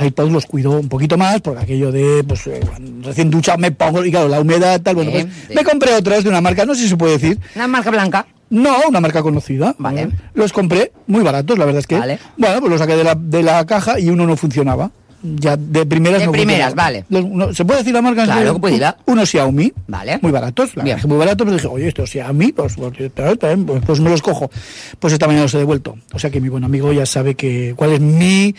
iPods 0.00 0.32
los 0.32 0.46
cuido 0.46 0.70
un 0.72 0.88
poquito 0.88 1.18
más 1.18 1.40
porque 1.40 1.60
aquello 1.62 1.92
de 1.92 2.24
pues 2.26 2.46
eh, 2.46 2.60
recién 3.02 3.30
duchado 3.30 3.58
me 3.58 3.70
pongo 3.72 4.04
y 4.04 4.10
claro 4.10 4.28
la 4.28 4.40
humedad 4.40 4.80
tal 4.80 4.94
bueno 4.96 5.10
Bien, 5.10 5.30
pues 5.46 5.56
me 5.56 5.64
compré 5.64 5.92
otros 5.94 6.24
de 6.24 6.30
una 6.30 6.40
marca 6.40 6.64
no 6.64 6.74
sé 6.74 6.82
si 6.82 6.88
se 6.88 6.96
puede 6.96 7.18
decir 7.18 7.38
Una 7.56 7.68
marca 7.68 7.90
blanca. 7.90 8.26
no 8.50 8.74
una 8.88 9.00
marca 9.00 9.22
conocida 9.22 9.74
Vale. 9.78 10.08
los 10.34 10.52
compré 10.52 10.92
muy 11.06 11.22
baratos 11.22 11.58
la 11.58 11.64
verdad 11.66 11.80
es 11.80 11.86
que 11.86 11.98
Vale. 11.98 12.18
bueno 12.38 12.60
pues 12.60 12.70
los 12.70 12.80
saqué 12.80 12.96
de 12.96 13.04
la, 13.04 13.14
de 13.14 13.42
la 13.42 13.64
caja 13.66 13.98
y 14.00 14.08
uno 14.08 14.26
no 14.26 14.36
funcionaba 14.36 14.90
ya 15.22 15.56
de 15.56 15.86
primeras 15.86 16.20
De 16.20 16.26
no 16.26 16.32
primeras, 16.32 16.74
vale. 16.74 17.04
Los- 17.08 17.56
se 17.56 17.64
puede 17.64 17.80
decir 17.80 17.92
la 17.94 18.02
marca 18.02 18.24
Claro 18.24 18.54
que 18.54 18.60
puede 18.60 18.76
ir, 18.76 18.84
unos 19.06 19.28
Xiaomi 19.30 19.72
Vale. 19.86 20.18
muy 20.22 20.32
baratos 20.32 20.76
la 20.76 20.84
Bien. 20.84 20.98
muy 21.06 21.16
baratos 21.18 21.44
pues 21.46 21.56
dije 21.62 21.68
oye 21.72 21.88
estos 21.88 22.10
Xiaomi 22.10 22.52
pues, 22.52 22.74
pues, 22.76 22.92
pues, 23.14 23.82
pues, 23.86 24.00
me 24.00 24.10
los 24.10 24.22
cojo 24.22 24.50
pues 24.98 25.12
esta 25.12 25.26
mañana 25.26 25.44
los 25.44 25.54
he 25.54 25.58
devuelto 25.58 25.96
o 26.12 26.18
sea 26.18 26.30
que 26.30 26.40
mi 26.40 26.48
buen 26.48 26.64
amigo 26.64 26.92
ya 26.92 27.06
sabe 27.06 27.34
que 27.34 27.74
cuál 27.76 27.92
es 27.92 28.00
mi 28.00 28.54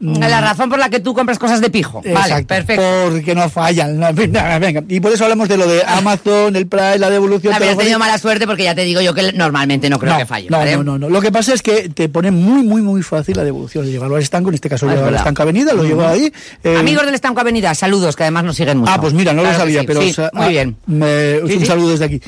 mm, 0.00 0.18
La 0.18 0.40
razón 0.40 0.68
por 0.70 0.78
la 0.78 0.88
que 0.88 1.00
tú 1.00 1.14
compras 1.14 1.38
cosas 1.38 1.60
de 1.60 1.70
pijo. 1.70 2.00
Vale, 2.02 2.10
Exacto, 2.18 2.46
perfecto. 2.46 2.82
porque 3.10 3.34
no 3.34 3.48
fallan 3.48 3.98
no, 3.98 4.12
venga 4.14 4.82
y 4.88 5.00
por 5.00 5.12
eso 5.12 5.24
hablamos 5.24 5.48
de 5.48 5.56
lo 5.56 5.66
de 5.66 5.82
Amazon 5.84 6.54
el 6.56 6.66
Prime 6.66 6.98
la 6.98 7.10
devolución 7.10 7.50
La 7.50 7.56
habías 7.56 7.76
tenido 7.76 7.98
mala 7.98 8.18
suerte 8.18 8.46
porque 8.46 8.64
ya 8.64 8.74
te 8.74 8.82
digo 8.84 9.00
yo 9.00 9.14
que 9.14 9.32
normalmente 9.32 9.90
no 9.90 9.98
creo 9.98 10.12
no, 10.12 10.18
que 10.18 10.26
falle. 10.26 10.48
no, 10.50 10.58
¿vale? 10.58 10.76
no, 10.76 10.84
no, 10.84 10.98
no. 10.98 11.08
Lo 11.08 11.20
que 11.20 11.32
pasa 11.32 11.52
es 11.54 11.62
que 11.62 11.88
te 11.88 12.08
pone 12.08 12.30
muy, 12.30 12.62
muy, 12.62 12.82
muy 12.82 13.02
fácil 13.02 13.36
la 13.36 13.44
devolución. 13.44 13.86
Llevarlo 13.86 14.16
al 14.16 14.22
estanco, 14.22 14.48
en 14.50 14.54
este 14.54 14.68
caso 14.68 14.86
Ah, 14.86 14.90
llevarlo 14.90 15.08
al 15.08 15.14
estanco 15.16 15.42
Avenida, 15.42 15.72
lo 15.72 15.84
llevo 15.84 16.03
ahí. 16.08 16.32
eh, 16.62 16.76
Amigos 16.76 17.04
del 17.06 17.14
Estanco 17.14 17.40
Avenida, 17.40 17.74
saludos, 17.74 18.16
que 18.16 18.22
además 18.24 18.44
nos 18.44 18.56
siguen 18.56 18.78
mucho. 18.78 18.92
Ah, 18.92 19.00
pues 19.00 19.12
mira, 19.12 19.32
no 19.32 19.42
Claro 19.42 19.54
lo 19.56 19.60
sabía, 19.60 19.80
sí, 19.80 19.86
pero 19.86 20.02
sí, 20.02 20.14
muy 20.32 20.44
ah, 20.44 20.48
bien. 20.48 20.76
me- 20.86 21.40
Sí, 21.46 21.56
un 21.56 21.66
saludo 21.66 21.90
desde 21.90 22.04
aquí. 22.06 22.20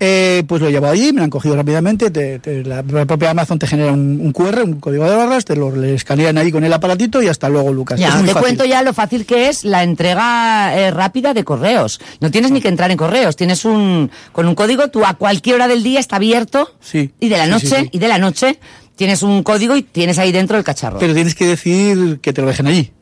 Eh, 0.00 0.42
pues 0.46 0.60
lo 0.62 0.68
he 0.68 0.72
llevado 0.72 0.92
allí, 0.92 1.12
me 1.12 1.18
lo 1.18 1.24
han 1.24 1.30
cogido 1.30 1.56
rápidamente. 1.56 2.10
te- 2.10 2.38
te- 2.38 2.64
la, 2.64 2.82
la 2.82 3.04
propia 3.06 3.30
Amazon 3.30 3.58
te 3.58 3.66
genera 3.66 3.92
un, 3.92 4.20
un 4.20 4.32
QR, 4.32 4.62
un 4.64 4.80
código 4.80 5.04
de 5.08 5.16
barras, 5.16 5.44
te 5.44 5.56
lo 5.56 5.82
escanean 5.84 6.38
ahí 6.38 6.50
con 6.52 6.64
el 6.64 6.72
aparatito 6.72 7.22
y 7.22 7.28
hasta 7.28 7.48
luego, 7.48 7.72
Lucas. 7.72 7.98
Ya, 8.00 8.08
te 8.12 8.18
fácil. 8.26 8.34
cuento 8.40 8.64
ya 8.64 8.82
lo 8.82 8.92
fácil 8.92 9.24
que 9.26 9.48
es 9.48 9.64
la 9.64 9.82
entrega 9.82 10.76
eh, 10.78 10.90
rápida 10.90 11.34
de 11.34 11.44
correos. 11.44 12.00
No 12.20 12.30
tienes 12.30 12.50
ni 12.50 12.60
que 12.60 12.68
entrar 12.68 12.90
en 12.90 12.96
correos, 12.96 13.36
tienes 13.36 13.64
un 13.64 14.10
con 14.32 14.46
un 14.46 14.54
código, 14.54 14.88
tú 14.88 15.04
a 15.04 15.14
cualquier 15.14 15.56
hora 15.56 15.68
del 15.68 15.82
día 15.82 16.00
está 16.00 16.16
abierto 16.16 16.74
Sí, 16.80 17.12
y 17.20 17.28
de 17.28 17.36
la 17.38 17.46
noche 17.46 17.88
y 17.92 17.98
de 17.98 18.08
la 18.08 18.18
noche 18.18 18.58
tienes 18.96 19.22
un 19.22 19.42
código 19.42 19.76
y 19.76 19.82
tienes 19.82 20.18
ahí 20.18 20.32
dentro 20.32 20.56
el 20.56 20.64
cacharro. 20.64 20.98
Pero 20.98 21.14
tienes 21.14 21.34
que 21.34 21.46
decir 21.46 22.20
que 22.20 22.32
te 22.32 22.40
lo 22.42 22.46
dejen 22.48 22.66
allí, 22.66 22.92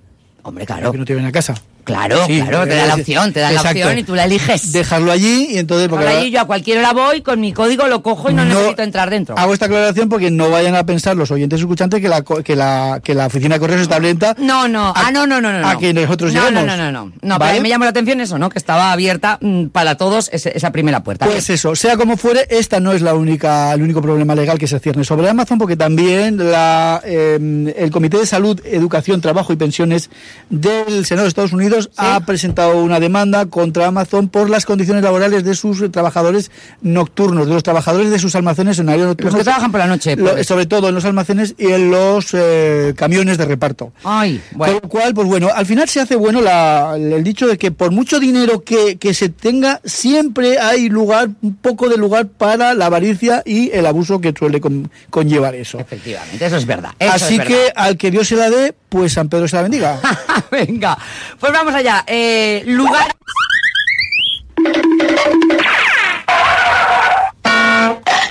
Hombre, 0.43 0.67
claro. 0.67 0.93
que 0.93 0.99
no 0.99 1.05
te 1.05 1.15
ven 1.15 1.25
a 1.25 1.33
casa. 1.33 1.55
Claro, 1.85 2.27
Sí, 2.27 2.41
claro, 2.41 2.65
te 2.67 2.75
da 2.77 2.87
la 2.87 2.95
opción, 2.95 3.33
te 3.33 3.41
da 3.41 3.51
la 3.51 3.61
opción 3.63 3.99
y 3.99 4.05
tú 4.05 4.15
la 4.15 4.25
eliges. 4.25 4.73
Dejarlo 4.73 5.11
allí 5.11 5.49
y 5.51 5.59
entonces... 5.59 5.89
porque 5.89 6.07
allí 6.07 6.31
yo 6.31 6.41
a 6.41 6.45
cualquier 6.47 6.79
hora 6.79 6.93
voy, 6.93 7.23
con 7.23 7.41
mi 7.41 7.53
código 7.53 7.87
lo 7.89 8.03
cojo 8.03 8.31
y 8.31 8.35
no, 8.35 8.45
necesito 8.45 8.83
entrar 8.83 9.11
dentro. 9.11 9.37
Hago 9.37 9.53
esta 9.53 9.67
aclaración 9.67 10.09
porque 10.09 10.31
no 10.31 10.51
vayan 10.51 10.75
a 10.77 10.85
pensar 10.87 11.17
los 11.17 11.31
oyentes 11.31 11.61
escuchantes 11.61 12.01
que 12.01 12.09
la, 12.09 12.23
que 12.23 12.55
la, 12.57 13.01
que 13.03 13.15
la 13.15 13.27
oficina 13.27 13.57
de 13.57 13.61
correos 13.61 13.81
está 13.83 13.97
abierta. 13.97 14.37
No, 14.39 14.69
no, 14.69 14.89
a- 14.89 14.95
ah, 14.97 15.11
no, 15.11 15.27
no, 15.27 15.41
no, 15.41 15.53
no. 15.53 15.69
A 15.69 15.79
que 15.79 15.93
nosotros 15.93 16.33
no, 16.33 16.41
lleguemos. 16.41 16.65
No, 16.67 16.77
no, 16.77 16.93
no, 16.93 16.93
no. 17.07 17.13
No, 17.21 17.39
¿Vale? 17.39 17.53
pero 17.53 17.63
me 17.63 17.69
llamó 17.69 17.85
la 17.85 17.91
atención 17.91 18.21
eso, 18.21 18.39
¿no? 18.39 18.49
Que 18.49 18.59
estaba 18.59 18.93
abierta 18.93 19.39
mm, 19.41 19.67
para 19.67 19.97
todos 19.97 20.31
esa 20.33 20.71
primera 20.71 21.03
puerta. 21.03 21.27
Pues 21.27 21.51
eso, 21.51 21.75
sea 21.75 21.97
como 21.97 22.17
fuere, 22.17 22.47
esta 22.51 22.79
no 22.81 22.93
es 22.93 23.03
la 23.03 23.15
única, 23.15 23.73
el 23.73 23.83
único 23.83 24.01
problema 24.03 24.35
legal 24.35 24.59
que 24.59 24.67
se 24.69 24.79
cierne 24.79 25.05
sobre 25.05 25.29
Amazon, 25.29 25.59
porque 25.59 25.77
también 25.77 26.37
la, 26.39 27.01
eh, 27.05 27.75
el 27.77 27.91
Comité 27.91 28.19
de 28.19 28.27
Salud, 28.27 28.61
Educación, 28.65 29.21
Trabajo 29.21 29.53
y 29.53 29.57
Pensiones 29.57 30.11
del 30.51 31.05
Senado 31.07 31.25
de 31.25 31.29
Estados 31.29 31.53
Unidos 31.53 31.72
ha 31.97 32.21
presentado 32.21 32.83
una 32.83 33.01
demanda 33.01 33.47
contra 33.47 33.87
Amazon 33.87 34.29
por 34.29 34.49
las 34.51 34.65
condiciones 34.67 35.03
laborales 35.03 35.45
de 35.45 35.55
sus 35.55 35.91
trabajadores 35.93 36.51
nocturnos, 36.81 37.47
de 37.47 37.55
los 37.55 37.63
trabajadores 37.63 38.11
de 38.11 38.19
sus 38.19 38.35
almacenes 38.35 38.79
en 38.79 38.89
áreas 38.89 39.01
Los 39.07 39.09
nocturnos. 39.11 39.35
que 39.37 39.45
trabajan 39.45 39.71
por 39.71 39.81
la 39.81 39.87
noche. 39.87 40.17
Lo- 40.17 40.33
pues. 40.33 40.47
sobre 40.47 40.67
todo 40.67 40.89
en 40.89 40.95
los 40.95 41.05
almacenes 41.05 41.55
y 41.59 41.67
en 41.69 41.91
los 41.91 42.29
eh, 42.33 42.95
camiones 42.97 43.39
de 43.39 43.45
reparto. 43.47 43.93
Ay, 44.05 44.41
bueno. 44.53 44.75
Con 44.75 44.83
lo 44.83 44.89
cual, 44.89 45.15
pues 45.15 45.27
bueno, 45.29 45.49
al 45.55 45.67
final 45.67 45.89
se 45.89 46.01
hace 46.01 46.17
bueno 46.17 46.41
la- 46.41 46.97
el 46.97 47.23
dicho 47.25 47.47
de 47.47 47.57
que 47.59 47.71
por 47.71 47.91
mucho 47.93 48.19
dinero 48.21 48.63
que, 48.63 48.97
que 48.97 49.15
se 49.15 49.29
tenga, 49.29 49.81
siempre 49.85 50.59
hay 50.59 50.89
lugar, 50.89 51.31
un 51.43 51.55
poco 51.57 51.89
de 51.89 51.97
lugar 51.97 52.27
para 52.29 52.75
la 52.75 52.87
avaricia 52.87 53.43
y 53.45 53.71
el 53.73 53.87
abuso 53.87 54.21
que 54.21 54.33
suele 54.37 54.61
con- 54.61 54.91
conllevar 55.11 55.55
eso. 55.55 55.79
Efectivamente, 55.79 56.45
eso 56.45 56.57
es 56.57 56.67
verdad. 56.67 56.91
eso 56.99 57.13
Así 57.13 57.37
es 57.37 57.47
que 57.47 57.73
al 57.75 57.97
que 57.97 58.11
Dios 58.11 58.29
se 58.29 58.37
la 58.37 58.51
dé, 58.51 58.75
pues 58.93 59.15
San 59.15 59.29
Pedro 59.31 59.49
se 59.49 59.57
la 59.57 59.63
bendiga. 59.63 59.99
Venga, 60.51 60.97
pues 61.41 61.51
vamos 61.53 61.75
allá. 61.75 62.05
Eh, 62.07 62.63
lugar. 62.67 63.11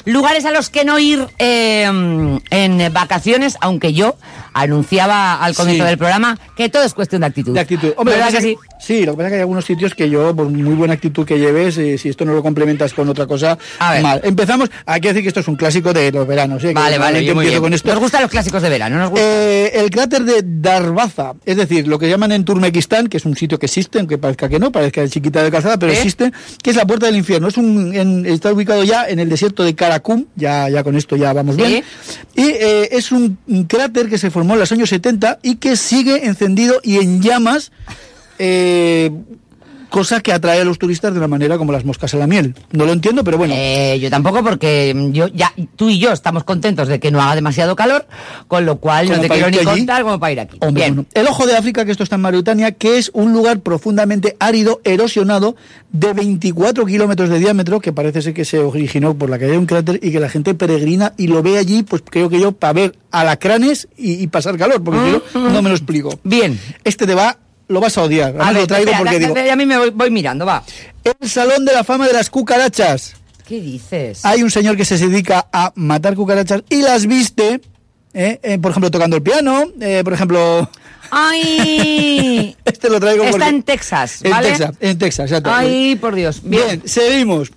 Lugares 0.06 0.45
a 0.45 0.52
los 0.52 0.69
que 0.69 0.84
no 0.84 0.97
ir 1.00 1.28
eh, 1.38 1.84
en 2.50 2.93
vacaciones, 2.93 3.58
aunque 3.62 3.93
yo 3.93 4.15
anunciaba 4.54 5.36
al 5.36 5.56
comienzo 5.56 5.84
Sí. 5.84 5.89
del 5.89 5.97
programa 5.97 6.38
que 6.56 6.69
todo 6.69 6.84
es 6.84 6.93
cuestión 6.93 7.21
de 7.21 7.28
actitud. 7.28 7.54
De 7.54 7.60
actitud. 7.60 7.93
Hombre, 7.97 8.15
¿Verdad 8.15 8.32
lo 8.32 8.38
que 8.39 8.43
que 8.43 8.50
sí? 8.52 8.58
Sí, 8.82 9.06
lo 9.06 9.13
que 9.13 9.17
pasa 9.17 9.28
es 9.28 9.32
que 9.32 9.36
hay 9.36 9.41
algunos 9.41 9.65
sitios 9.65 9.96
que 9.96 10.10
yo, 10.10 10.36
por 10.36 10.50
muy 10.50 10.74
buena 10.76 10.94
actitud 10.96 11.26
que 11.26 11.38
lleves, 11.39 11.78
eh, 11.78 11.98
si 11.98 12.10
esto 12.10 12.26
no 12.26 12.34
lo 12.34 12.41
complementas 12.41 12.94
con 12.94 13.08
otra 13.10 13.28
cosa, 13.28 13.58
A 13.80 13.94
ver. 13.94 14.02
mal. 14.04 14.22
Empezamos, 14.24 14.70
hay 14.86 15.00
que 15.02 15.10
decir 15.10 15.22
que 15.24 15.28
esto 15.30 15.39
es 15.39 15.48
un 15.48 15.56
clásico 15.56 15.94
de 15.94 16.12
los 16.12 16.28
veranos. 16.28 16.63
¿eh? 16.63 16.70
Que 16.70 16.74
Vale, 16.74 16.98
vale, 16.98 17.20
normalmente 17.22 17.34
muy 17.34 17.46
bien. 17.46 17.62
con 17.62 17.74
esto. 17.74 17.89
Nos 17.89 18.00
gustan 18.00 18.22
los 18.24 18.32
clásicos 18.32 18.62
de 18.62 18.70
verano, 18.70 18.98
nos 18.98 19.10
gusta. 19.12 19.26
Eh, 19.26 19.72
el 19.76 19.89
cráter 19.89 20.24
de 20.24 20.41
Darbaza, 20.46 21.34
es 21.46 21.56
decir, 21.58 21.88
lo 21.88 22.00
que 22.00 22.10
llaman 22.10 22.32
en 22.32 22.44
Turmequistán, 22.46 23.08
que 23.08 23.17
es 23.17 23.26
un 23.26 23.36
sitio 23.36 23.60
que 23.60 23.67
existe, 23.67 24.00
aunque 24.00 24.17
parezca 24.17 24.50
que 24.50 24.60
no, 24.60 24.72
parezca 24.72 25.08
chiquita 25.08 25.44
de 25.44 25.52
calzada, 25.52 25.78
pero 25.78 25.91
¿Eh? 25.91 25.96
existe, 25.96 26.32
que 26.63 26.70
es 26.72 26.76
la 26.76 26.86
puerta 26.86 27.06
del 27.06 27.15
infierno. 27.17 27.48
Es 27.48 27.58
un, 27.58 27.94
en- 27.96 28.26
está 28.26 28.52
ubicado 28.52 28.84
ya 28.84 29.08
en 29.08 29.20
el 29.20 29.30
desierto 29.30 29.63
de 29.63 29.76
Karakum, 29.76 30.26
ya, 30.36 30.70
ya 30.70 30.84
con 30.84 30.96
esto 30.96 31.15
ya 31.15 31.34
vamos 31.34 31.56
bien. 31.56 31.84
Y 32.36 32.41
eh, 32.41 32.89
es 32.91 33.12
un, 33.12 33.38
un 33.48 33.63
cráter 33.65 34.10
que 34.10 34.17
se 34.17 34.32
formó 34.32 34.54
en 34.54 34.60
los 34.62 34.72
años 34.72 34.89
70 34.89 35.39
y 35.44 35.56
que 35.56 35.76
sigue 35.76 36.26
encendido 36.26 36.80
y 36.84 36.98
en 36.98 37.22
llamas. 37.22 37.72
Eh, 38.43 39.12
cosa 39.91 40.21
que 40.21 40.32
atrae 40.32 40.62
a 40.62 40.63
los 40.63 40.80
turistas 40.80 41.12
de 41.12 41.19
una 41.19 41.27
manera 41.27 41.58
como 41.58 41.73
las 41.73 41.84
moscas 41.84 42.13
a 42.13 42.17
la 42.17 42.25
miel. 42.25 42.56
No 42.71 42.86
lo 42.86 42.93
entiendo, 42.93 43.23
pero 43.25 43.38
bueno. 43.38 43.54
Eh, 43.56 43.99
yo 44.01 44.10
tampoco, 44.10 44.41
porque 44.41 44.95
yo 45.12 45.27
ya 45.27 45.54
tú 45.75 45.89
y 45.89 45.99
yo 45.99 46.13
estamos 46.13 46.45
contentos 46.45 46.88
de 46.88 46.99
que 46.99 47.12
no 47.12 47.21
haga 47.21 47.36
demasiado 47.36 47.75
calor, 47.75 48.08
con 48.47 48.65
lo 48.65 48.77
cual 48.77 49.10
no 49.10 49.19
te 49.19 49.27
quiero 49.27 49.49
ni 49.51 49.58
allí. 49.58 49.65
contar 49.65 50.04
como 50.04 50.17
para 50.17 50.32
ir 50.32 50.39
aquí. 50.39 50.58
Hombre, 50.62 50.84
Bien. 50.84 50.95
bueno. 50.95 51.10
El 51.13 51.27
ojo 51.27 51.45
de 51.45 51.58
África, 51.58 51.84
que 51.84 51.91
esto 51.91 52.04
está 52.04 52.15
en 52.15 52.21
Mauritania, 52.21 52.71
que 52.71 52.97
es 52.97 53.12
un 53.13 53.34
lugar 53.34 53.60
profundamente 53.60 54.38
árido, 54.39 54.80
erosionado, 54.86 55.58
de 55.91 56.13
24 56.13 56.86
kilómetros 56.86 57.30
de 57.30 57.39
diámetro, 57.39 57.82
que 57.82 57.91
parece 57.91 58.21
ser 58.21 58.34
que 58.34 58.45
se 58.45 58.60
originó 58.60 59.13
por 59.15 59.30
la 59.30 59.38
caída 59.38 59.51
de 59.51 59.58
un 59.58 59.65
cráter 59.65 59.99
y 60.01 60.12
que 60.13 60.21
la 60.21 60.30
gente 60.30 60.56
peregrina 60.56 61.13
y 61.17 61.27
lo 61.27 61.43
ve 61.43 61.58
allí, 61.58 61.84
pues 61.84 62.01
creo 62.10 62.30
que 62.30 62.39
yo, 62.39 62.54
para 62.54 62.73
ver 62.73 62.95
alacranes 63.12 63.89
y, 63.97 64.23
y 64.23 64.27
pasar 64.27 64.58
calor, 64.58 64.82
porque 64.82 65.21
no, 65.34 65.49
no 65.49 65.62
me 65.62 65.69
lo 65.69 65.75
explico. 65.75 66.17
Bien. 66.23 66.58
Este 66.86 67.06
te 67.06 67.13
va, 67.13 67.38
lo 67.71 67.79
vas 67.79 67.97
a 67.97 68.03
odiar. 68.03 68.31
Ahora 68.34 68.47
A 68.47 68.51
ver, 68.53 68.62
lo 68.62 68.67
traigo 68.67 68.91
espera, 68.91 68.99
porque 69.12 69.19
digo, 69.19 69.51
a 69.51 69.55
mí 69.55 69.65
me 69.65 69.77
voy, 69.77 69.89
voy 69.89 70.12
mirando, 70.12 70.45
va. 70.45 70.63
el 71.03 71.29
Salón 71.29 71.65
de 71.65 71.73
la 71.73 71.84
Fama 71.84 72.07
de 72.07 72.13
las 72.13 72.29
Cucarachas. 72.29 73.13
¿Qué 73.47 73.60
dices? 73.60 74.23
Hay 74.23 74.43
un 74.43 74.51
señor 74.51 74.77
que 74.77 74.86
se 74.86 74.97
dedica 74.97 75.47
a 75.51 75.73
matar 75.75 76.15
cucarachas 76.15 76.63
y 76.69 76.81
las 76.84 77.05
viste, 77.05 77.60
eh, 78.13 78.39
eh, 78.43 78.57
por 78.60 78.71
ejemplo, 78.71 78.89
tocando 78.91 79.17
el 79.17 79.23
piano, 79.23 79.65
eh, 79.81 80.01
por 80.03 80.13
ejemplo... 80.13 80.69
¡Ay! 81.10 82.55
Este 82.65 82.89
lo 82.89 82.99
traigo 82.99 83.23
Está 83.23 83.31
porque- 83.38 83.49
en 83.49 83.63
Texas, 83.63 84.19
En. 84.23 84.39
Texas, 84.41 84.71
en 84.79 84.97
Texas, 84.97 85.25
exacto. 85.31 85.51
¡Ay, 85.53 85.95
por 85.97 86.15
Dios! 86.15 86.41
Bien, 86.43 86.63
Bien, 86.67 86.81
seguimos. 86.88 87.51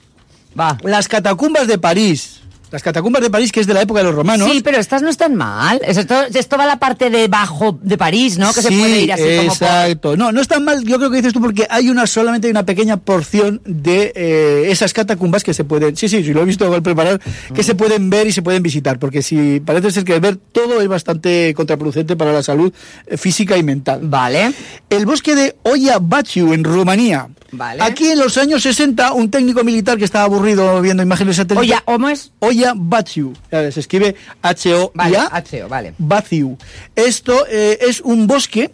va. 0.59 0.77
Las 0.83 1.09
catacumbas 1.09 1.67
de 1.69 1.79
París. 1.79 2.41
Las 2.75 2.83
catacumbas 2.83 3.23
de 3.23 3.31
París, 3.31 3.53
que 3.53 3.61
es 3.61 3.69
de 3.69 3.73
la 3.75 3.83
época 3.83 4.01
de 4.01 4.07
los 4.07 4.17
romanos. 4.17 4.51
Sí, 4.51 4.61
pero 4.61 4.79
estas 4.79 5.01
no 5.01 5.09
están 5.09 5.37
mal. 5.37 5.81
Es 5.85 5.97
Esto, 5.97 6.23
esto 6.35 6.57
va 6.57 6.65
a 6.65 6.67
la 6.67 6.81
parte 6.81 7.09
de 7.09 7.29
bajo 7.29 7.79
de 7.81 7.97
París, 7.97 8.37
¿no? 8.37 8.53
Que 8.53 8.63
se 8.63 8.69
Sí, 8.69 8.79
puede 8.81 9.01
ir 9.03 9.13
así 9.13 9.23
como 9.23 9.37
por... 9.37 9.47
exacto. 9.47 10.17
No, 10.17 10.33
no 10.33 10.41
es 10.41 10.49
tan 10.49 10.65
mal, 10.65 10.83
yo 10.85 10.99
creo 10.99 11.09
que 11.09 11.19
dices 11.19 11.33
tú, 11.33 11.41
porque 11.41 11.69
hay 11.71 11.89
una 11.89 12.05
solamente 12.09 12.51
una 12.51 12.67
pequeña 12.67 12.97
porción 12.97 13.61
de 13.65 14.13
eh, 14.17 14.73
esas 14.73 14.93
catacumbas 14.93 15.45
que 15.45 15.55
se 15.55 15.63
pueden, 15.63 15.97
sí, 15.97 16.09
sí, 16.09 16.25
sí, 16.25 16.33
lo 16.33 16.43
he 16.43 16.45
visto 16.45 16.75
al 16.75 16.83
preparar, 16.83 17.21
que 17.55 17.63
se 17.63 17.77
pueden 17.77 18.11
ver 18.11 18.27
y 18.27 18.33
se 18.33 18.43
pueden 18.43 18.61
visitar, 18.61 18.99
porque 18.99 19.23
si 19.23 19.61
parece 19.61 19.93
ser 19.93 20.03
que 20.03 20.19
ver 20.19 20.37
todo 20.37 20.81
es 20.81 20.89
bastante 20.89 21.55
contraproducente 21.55 22.17
para 22.17 22.33
la 22.33 22.43
salud 22.43 22.73
eh, 23.07 23.17
física 23.17 23.57
y 23.57 23.63
mental. 23.63 24.01
Vale. 24.03 24.53
El 24.91 25.07
bosque 25.07 25.37
de 25.37 25.55
Oya 25.63 25.99
Baciu, 26.01 26.53
en 26.53 26.65
Rumanía. 26.65 27.29
Vale. 27.57 27.83
Aquí 27.83 28.09
en 28.09 28.19
los 28.19 28.37
años 28.39 28.63
60, 28.63 29.13
un 29.13 29.31
técnico 29.31 29.65
militar 29.65 29.99
que 29.99 30.05
estaba 30.05 30.25
aburrido 30.25 30.81
viendo 30.81 31.03
imágenes 31.03 31.37
satélites. 31.37 31.71
Oye, 31.71 31.81
¿cómo 31.85 32.09
es? 32.09 32.33
Oya 32.41 32.73
Baciu. 32.77 33.33
Eh, 33.51 33.71
Se 33.73 33.81
escribe 33.81 34.15
H-O-I-A. 34.43 34.91
Vale, 34.95 35.19
H-O, 35.31 35.69
vale. 35.69 35.95
Baciu. 35.99 36.57
Esto 36.95 37.47
eh, 37.49 37.79
es 37.81 38.01
un 38.01 38.27
bosque 38.27 38.71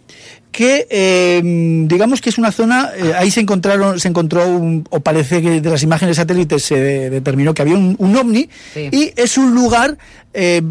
que 0.51 0.85
eh, 0.89 1.41
digamos 1.87 2.19
que 2.19 2.29
es 2.29 2.37
una 2.37 2.51
zona 2.51 2.91
eh, 2.97 3.13
ahí 3.17 3.31
se 3.31 3.39
encontraron 3.39 3.99
se 3.99 4.09
encontró 4.09 4.45
un- 4.47 4.85
o 4.89 4.99
parece 4.99 5.41
que 5.41 5.61
de 5.61 5.69
las 5.69 5.81
imágenes 5.83 6.17
satélites 6.17 6.63
se 6.63 6.75
de- 6.75 7.09
determinó 7.09 7.53
que 7.53 7.61
había 7.61 7.75
un, 7.75 7.95
un 7.97 8.15
ovni 8.17 8.49
Sí. 8.73 8.89
y 8.91 9.13
es 9.15 9.37
un 9.37 9.53
lugar 9.55 9.97
eh, 10.33 10.61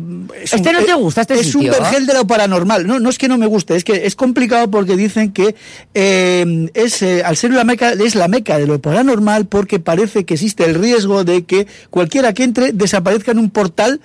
es 0.42 0.52
¿Este 0.54 0.68
un- 0.70 0.74
no 0.76 0.82
te 0.84 0.90
eh, 0.90 0.94
gusta, 0.94 1.20
este 1.22 1.40
es 1.40 1.54
un 1.54 1.64
vergel 1.66 2.06
de 2.06 2.12
lo 2.14 2.26
paranormal 2.26 2.86
no 2.86 3.00
no 3.00 3.08
es 3.08 3.16
que 3.18 3.28
no 3.28 3.38
me 3.38 3.46
guste 3.46 3.74
es 3.76 3.84
que 3.84 4.04
es 4.06 4.14
complicado 4.16 4.70
porque 4.70 4.96
dicen 4.96 5.32
que 5.32 5.54
eh, 5.94 6.68
es 6.74 7.00
eh, 7.02 7.22
al 7.24 7.36
ser 7.36 7.52
la 7.52 7.64
meca 7.64 7.92
es 7.92 8.14
la 8.14 8.28
meca 8.28 8.58
de 8.58 8.66
lo 8.66 8.80
paranormal 8.80 9.46
porque 9.46 9.78
parece 9.80 10.24
que 10.24 10.34
existe 10.34 10.64
el 10.64 10.74
riesgo 10.74 11.24
de 11.24 11.44
que 11.44 11.66
cualquiera 11.90 12.32
que 12.34 12.44
entre 12.44 12.72
desaparezca 12.72 13.32
en 13.32 13.38
un 13.38 13.50
portal 13.50 14.00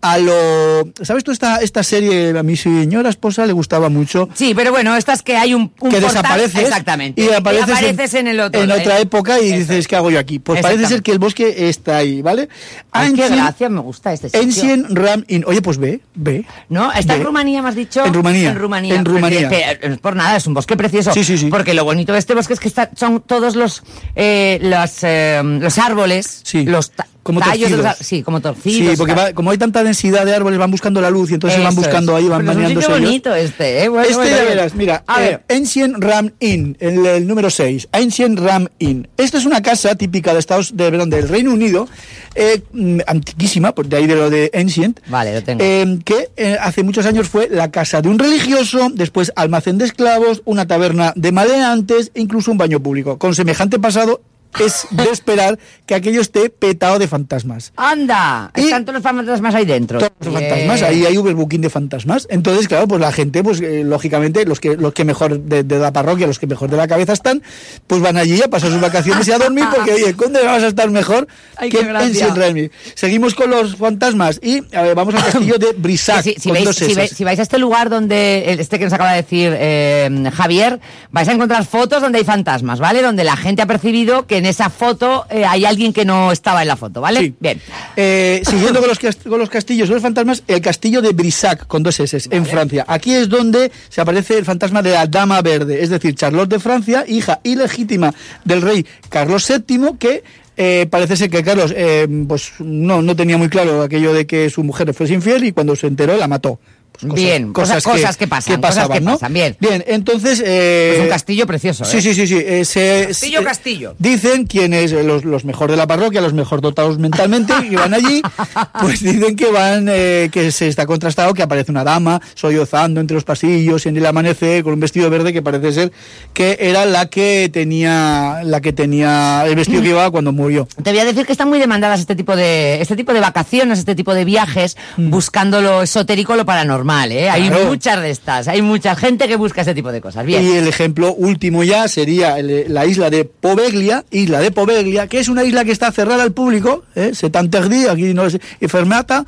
a 0.00 0.18
lo 0.18 0.88
sabes 1.02 1.24
tú 1.24 1.32
esta 1.32 1.56
esta 1.56 1.82
serie 1.82 2.38
a 2.38 2.42
mi 2.44 2.56
señora 2.56 3.10
esposa 3.10 3.46
le 3.46 3.52
gustaba 3.52 3.88
mucho 3.88 4.28
Sí, 4.34 4.52
pero 4.54 4.70
bueno, 4.70 4.94
estas 4.96 5.22
que 5.22 5.36
hay 5.36 5.54
un, 5.54 5.72
un 5.80 5.90
que 5.90 6.00
desapareces 6.00 6.60
Exactamente. 6.62 7.20
y 7.20 7.28
apareces, 7.32 7.68
apareces 7.74 8.14
en, 8.14 8.28
el 8.28 8.38
otro. 8.40 8.62
en 8.62 8.70
¿eh? 8.70 8.74
otra 8.74 9.00
época 9.00 9.40
y 9.40 9.48
Eso. 9.48 9.56
dices 9.58 9.88
qué 9.88 9.96
hago 9.96 10.10
yo 10.10 10.18
aquí 10.20 10.38
pues 10.38 10.60
parece 10.62 10.86
ser 10.86 11.02
que 11.02 11.10
el 11.10 11.18
bosque 11.18 11.68
está 11.68 11.96
ahí 11.96 12.22
vale 12.22 12.48
Ay, 12.92 13.12
qué 13.12 13.22
Ancient- 13.24 13.36
gracia, 13.36 13.68
me 13.68 13.80
gusta 13.80 14.12
este 14.12 14.28
sitio. 14.28 14.40
Ancient 14.42 14.86
Ram 14.90 15.24
Inn. 15.28 15.44
oye 15.46 15.60
pues 15.62 15.78
ve 15.78 16.00
ve 16.14 16.44
¿No? 16.68 16.92
¿Está 16.92 17.16
en. 17.16 17.24
Rumanía, 17.24 17.62
me 17.62 17.68
has 17.68 17.74
dicho? 17.74 18.04
En 18.04 18.14
Rumanía. 18.14 18.50
En 18.50 18.56
Rumanía. 18.58 18.94
En 18.94 19.04
Rumanía. 19.04 19.48
Pero, 19.48 19.78
pero, 19.80 19.96
por 19.98 20.14
nada, 20.16 20.36
es 20.36 20.46
un 20.46 20.54
bosque 20.54 20.76
precioso. 20.76 21.12
Sí, 21.12 21.24
sí, 21.24 21.36
sí. 21.38 21.46
Porque 21.46 21.74
lo 21.74 21.84
bonito 21.84 22.12
de 22.12 22.18
este 22.18 22.34
bosque 22.34 22.54
es 22.54 22.60
que 22.60 22.68
está- 22.68 22.90
son 22.96 23.20
todos 23.20 23.56
los, 23.56 23.82
eh, 24.16 24.58
los, 24.62 24.98
eh, 25.02 25.40
los 25.44 25.78
árboles, 25.78 26.40
Sí. 26.44 26.64
los 26.64 26.92
Como 27.28 27.40
tallos 27.40 27.70
torcidos. 27.70 27.96
Sí, 28.00 28.22
como 28.22 28.40
torcidos. 28.40 28.90
Sí, 28.92 28.96
porque 28.96 29.12
va- 29.14 29.32
como 29.34 29.50
hay 29.50 29.58
tanta 29.58 29.84
densidad 29.84 30.24
de 30.24 30.34
árboles, 30.34 30.58
van 30.58 30.70
buscando 30.70 31.00
la 31.02 31.10
luz 31.10 31.30
y 31.30 31.34
entonces 31.34 31.62
van 31.62 31.74
buscando 31.74 32.16
es. 32.16 32.24
ahí, 32.24 32.28
van 32.28 32.40
es 32.40 32.46
bañándose. 32.46 32.86
ellos. 32.88 33.00
bonito 33.00 33.34
este, 33.34 33.84
¿eh? 33.84 33.88
Bueno, 33.88 34.04
este 34.04 34.16
bueno, 34.16 34.36
ya 34.36 34.44
verás, 34.44 34.74
mira, 34.74 35.04
A 35.06 35.24
eh. 35.24 35.40
Ancient 35.50 35.96
Ram 36.02 36.30
Inn, 36.40 36.76
el, 36.80 37.04
el 37.04 37.26
número 37.26 37.50
6, 37.50 37.88
Ancient 37.92 38.38
Ram 38.38 38.68
Inn. 38.78 39.08
Esta 39.18 39.36
es 39.38 39.44
una 39.44 39.60
casa 39.60 39.94
típica 39.94 40.32
de 40.32 40.38
Estados 40.38 40.74
de, 40.76 40.90
perdón, 40.90 41.10
del 41.10 41.28
Reino 41.28 41.52
Unido, 41.52 41.86
eh, 42.34 42.62
mm, 42.72 43.00
antiquísima, 43.06 43.74
por 43.74 43.86
de 43.86 43.96
ahí 43.98 44.06
de 44.06 44.14
lo 44.16 44.30
de 44.30 44.50
Ancient. 44.54 45.00
Vale, 45.08 45.34
lo 45.34 45.42
tengo. 45.42 45.62
eh, 45.62 45.98
que 46.04 46.30
hace 46.60 46.82
muchos 46.82 47.04
años 47.04 47.28
fue 47.28 47.48
la 47.50 47.70
casa 47.70 48.00
de 48.00 48.08
un 48.08 48.18
religioso, 48.18 48.88
después 48.94 49.32
almacén 49.36 49.76
de 49.78 49.84
esclavos, 49.84 50.40
una 50.46 50.66
taberna 50.66 51.12
de 51.14 51.30
maleantes 51.32 52.10
e 52.14 52.20
incluso 52.20 52.50
un 52.50 52.58
baño 52.58 52.80
público. 52.80 53.18
Con 53.18 53.34
semejante 53.34 53.78
pasado 53.78 54.22
es 54.60 54.86
de 54.90 55.04
esperar 55.10 55.58
que 55.86 55.94
aquello 55.94 56.20
esté 56.20 56.50
petado 56.50 56.98
de 56.98 57.08
fantasmas. 57.08 57.72
¡Anda! 57.76 58.50
Y- 58.56 58.62
Están 58.62 58.84
todos 58.84 58.94
los 58.94 59.02
fantasmas 59.02 59.54
ahí 59.54 59.64
dentro. 59.64 59.98
Todos 59.98 60.12
los 60.20 60.34
fantasmas, 60.34 60.82
ahí 60.82 61.06
hay 61.06 61.16
overbooking 61.16 61.60
de 61.60 61.70
fantasmas. 61.70 62.26
Entonces, 62.30 62.68
claro, 62.68 62.88
pues 62.88 63.00
la 63.00 63.12
gente, 63.12 63.42
pues 63.42 63.60
eh, 63.60 63.82
lógicamente, 63.84 64.44
los 64.44 64.60
que 64.60 64.76
los 64.76 64.92
que 64.92 65.04
mejor 65.04 65.40
de, 65.40 65.62
de 65.62 65.78
la 65.78 65.92
parroquia, 65.92 66.26
los 66.26 66.38
que 66.38 66.46
mejor 66.46 66.70
de 66.70 66.76
la 66.76 66.88
cabeza 66.88 67.12
están, 67.12 67.42
pues 67.86 68.00
van 68.00 68.16
allí 68.16 68.40
a 68.42 68.48
pasar 68.48 68.70
sus 68.70 68.80
vacaciones 68.80 69.26
y 69.28 69.32
a 69.32 69.38
dormir, 69.38 69.64
porque 69.74 69.92
oye, 69.92 70.12
¿dónde 70.12 70.42
vas 70.42 70.62
a 70.62 70.68
estar 70.68 70.90
mejor 70.90 71.28
Ay, 71.56 71.70
que 71.70 71.80
en 71.80 72.34
Remy? 72.36 72.70
Seguimos 72.94 73.34
con 73.34 73.50
los 73.50 73.76
fantasmas 73.76 74.40
y 74.42 74.62
a 74.74 74.82
ver, 74.82 74.94
vamos 74.94 75.14
al 75.14 75.24
castillo 75.24 75.56
de 75.58 75.68
sí, 76.22 76.34
si, 76.38 76.50
veis, 76.50 76.68
si, 76.74 76.94
veis, 76.94 77.10
si 77.10 77.24
vais 77.24 77.38
a 77.38 77.42
este 77.42 77.58
lugar 77.58 77.90
donde, 77.90 78.56
este 78.58 78.78
que 78.78 78.84
nos 78.84 78.92
acaba 78.92 79.12
de 79.12 79.22
decir 79.22 79.54
eh, 79.56 80.30
Javier, 80.34 80.80
vais 81.10 81.28
a 81.28 81.32
encontrar 81.32 81.64
fotos 81.64 82.02
donde 82.02 82.18
hay 82.18 82.24
fantasmas, 82.24 82.78
¿vale? 82.78 83.02
Donde 83.02 83.24
la 83.24 83.36
gente 83.36 83.62
ha 83.62 83.66
percibido 83.66 84.26
que 84.26 84.37
en 84.38 84.46
esa 84.46 84.70
foto 84.70 85.26
eh, 85.30 85.44
hay 85.44 85.64
alguien 85.64 85.92
que 85.92 86.04
no 86.04 86.32
estaba 86.32 86.62
en 86.62 86.68
la 86.68 86.76
foto, 86.76 87.00
¿vale? 87.00 87.20
Sí. 87.20 87.34
Bien. 87.38 87.60
Eh, 87.96 88.42
siguiendo 88.44 88.80
con 88.80 88.88
los, 88.88 88.98
con 88.98 89.38
los 89.38 89.50
castillos 89.50 89.88
los 89.88 90.02
fantasmas, 90.02 90.42
el 90.46 90.60
castillo 90.60 91.02
de 91.02 91.12
Brissac, 91.12 91.66
con 91.66 91.82
dos 91.82 92.00
S, 92.00 92.18
en 92.30 92.46
Francia. 92.46 92.84
Aquí 92.88 93.14
es 93.14 93.28
donde 93.28 93.70
se 93.88 94.00
aparece 94.00 94.38
el 94.38 94.44
fantasma 94.44 94.82
de 94.82 94.92
la 94.92 95.06
Dama 95.06 95.42
Verde, 95.42 95.82
es 95.82 95.90
decir, 95.90 96.14
Charlotte 96.14 96.48
de 96.48 96.58
Francia, 96.58 97.04
hija 97.06 97.40
ilegítima 97.42 98.14
del 98.44 98.62
rey 98.62 98.86
Carlos 99.08 99.46
VII, 99.48 99.98
que 99.98 100.22
eh, 100.56 100.88
parece 100.90 101.16
ser 101.16 101.30
que 101.30 101.44
Carlos 101.44 101.72
eh, 101.76 102.08
pues 102.26 102.52
no, 102.58 103.00
no 103.00 103.14
tenía 103.14 103.38
muy 103.38 103.48
claro 103.48 103.80
aquello 103.82 104.12
de 104.12 104.26
que 104.26 104.50
su 104.50 104.64
mujer 104.64 104.88
le 104.88 104.92
fuese 104.92 105.14
infiel 105.14 105.44
y 105.44 105.52
cuando 105.52 105.76
se 105.76 105.86
enteró 105.86 106.16
la 106.16 106.26
mató. 106.26 106.58
Pues 107.00 107.14
Bien, 107.14 107.52
cosas- 107.52 107.84
cosas 107.84 108.16
que 108.16 108.26
pasan, 108.26 108.56
cosas 108.60 108.74
pasaban, 108.76 108.98
que 108.98 109.04
¿no? 109.04 109.12
pasan, 109.12 109.32
bien. 109.32 109.56
Bien, 109.60 109.84
entonces... 109.86 110.42
eh, 110.44 110.94
Es 110.96 111.02
un 111.02 111.08
castillo 111.08 111.46
precioso, 111.46 111.84
¿eh? 111.84 111.86
Sí, 111.86 112.02
sí, 112.02 112.12
sí, 112.14 112.26
sí. 112.26 112.38
eh, 112.44 112.64
se- 112.64 113.04
Castillo, 113.08 113.38
se- 113.38 113.44
castillo. 113.44 113.94
Dicen 113.98 114.46
quienes, 114.46 114.90
eh, 114.92 115.04
los, 115.04 115.24
los 115.24 115.44
mejor 115.44 115.70
de 115.70 115.76
la 115.76 115.86
parroquia, 115.86 116.20
los 116.20 116.32
mejor 116.32 116.60
dotados 116.60 116.98
mentalmente, 116.98 117.52
que 117.68 117.76
van 117.76 117.94
allí, 117.94 118.20
pues 118.80 119.00
dicen 119.02 119.36
que 119.36 119.50
van, 119.50 119.86
eh, 119.88 120.28
que 120.32 120.50
se 120.50 120.66
está 120.68 120.86
contrastado 120.86 121.34
que 121.34 121.42
aparece 121.42 121.70
una 121.70 121.84
dama 121.84 122.20
sollozando 122.34 123.00
entre 123.00 123.14
los 123.14 123.24
pasillos 123.24 123.86
y 123.86 123.90
en 123.90 123.96
el 123.96 124.06
amanece 124.06 124.62
con 124.64 124.72
un 124.72 124.80
vestido 124.80 125.08
verde 125.10 125.32
que 125.32 125.42
parece 125.42 125.72
ser 125.72 125.92
que 126.32 126.56
era 126.60 126.84
la 126.84 127.06
que 127.06 127.48
tenía, 127.52 128.40
la 128.44 128.60
que 128.60 128.72
tenía 128.72 129.44
el 129.46 129.54
vestido 129.54 129.82
que 129.82 129.88
llevaba 129.88 130.10
cuando 130.10 130.32
murió. 130.32 130.66
Te 130.82 130.90
voy 130.90 130.98
a 131.00 131.04
decir 131.04 131.26
que 131.26 131.32
están 131.32 131.48
muy 131.48 131.58
demandadas 131.60 132.00
este 132.00 132.16
tipo 132.16 132.34
de 132.34 132.80
este 132.80 132.96
tipo 132.96 133.12
de 133.12 133.20
vacaciones, 133.20 133.78
este 133.78 133.94
tipo 133.94 134.14
de 134.14 134.24
viajes, 134.24 134.76
buscando 134.96 135.60
lo 135.60 135.82
esotérico, 135.82 136.34
lo 136.36 136.44
paranormal, 136.44 136.87
¿eh? 137.12 137.28
Hay. 137.30 137.48
Claro. 137.48 137.66
muchas 137.66 138.00
de 138.00 138.10
estas, 138.10 138.48
hay 138.48 138.62
mucha 138.62 138.94
gente 138.96 139.26
que 139.28 139.36
busca 139.36 139.62
ese 139.62 139.74
tipo 139.74 139.92
de 139.92 140.00
cosas. 140.00 140.24
Bien. 140.24 140.42
Y 140.42 140.52
el 140.52 140.66
ejemplo 140.68 141.12
último 141.14 141.62
ya 141.64 141.86
sería 141.88 142.38
el- 142.38 142.72
la 142.72 142.86
isla 142.86 143.10
de 143.10 143.24
Poveglia, 143.24 144.04
isla 144.10 144.40
de 144.40 144.50
Poveglia, 144.50 145.06
que 145.06 145.18
es 145.18 145.28
una 145.28 145.44
isla 145.44 145.64
que 145.64 145.72
está 145.72 145.92
cerrada 145.92 146.22
al 146.22 146.32
público, 146.32 146.84
¿eh? 146.94 147.10
Setanterdí, 147.14 147.86
aquí 147.86 148.14
no 148.14 148.26
es 148.26 148.38
y 148.60 148.68
Fermata, 148.68 149.24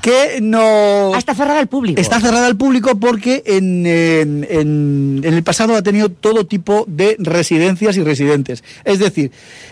que 0.00 0.38
no... 0.40 1.12
Ah, 1.14 1.18
está 1.18 1.34
cerrada 1.34 1.60
al 1.60 1.68
público. 1.68 2.00
Está 2.00 2.20
cerrada 2.20 2.46
al 2.46 2.56
público 2.56 2.98
porque 2.98 3.42
en, 3.46 3.86
en- 3.86 4.46
en- 4.50 5.20
en 5.24 5.34
el 5.34 5.42
pasado 5.42 5.76
ha 5.76 5.82
tenido 5.82 6.08
todo 6.10 6.46
tipo 6.46 6.84
de 6.88 7.16
residencias 7.18 7.96
y 7.96 8.02
residentes. 8.02 8.64
Es 8.84 8.98
decir, 8.98 9.30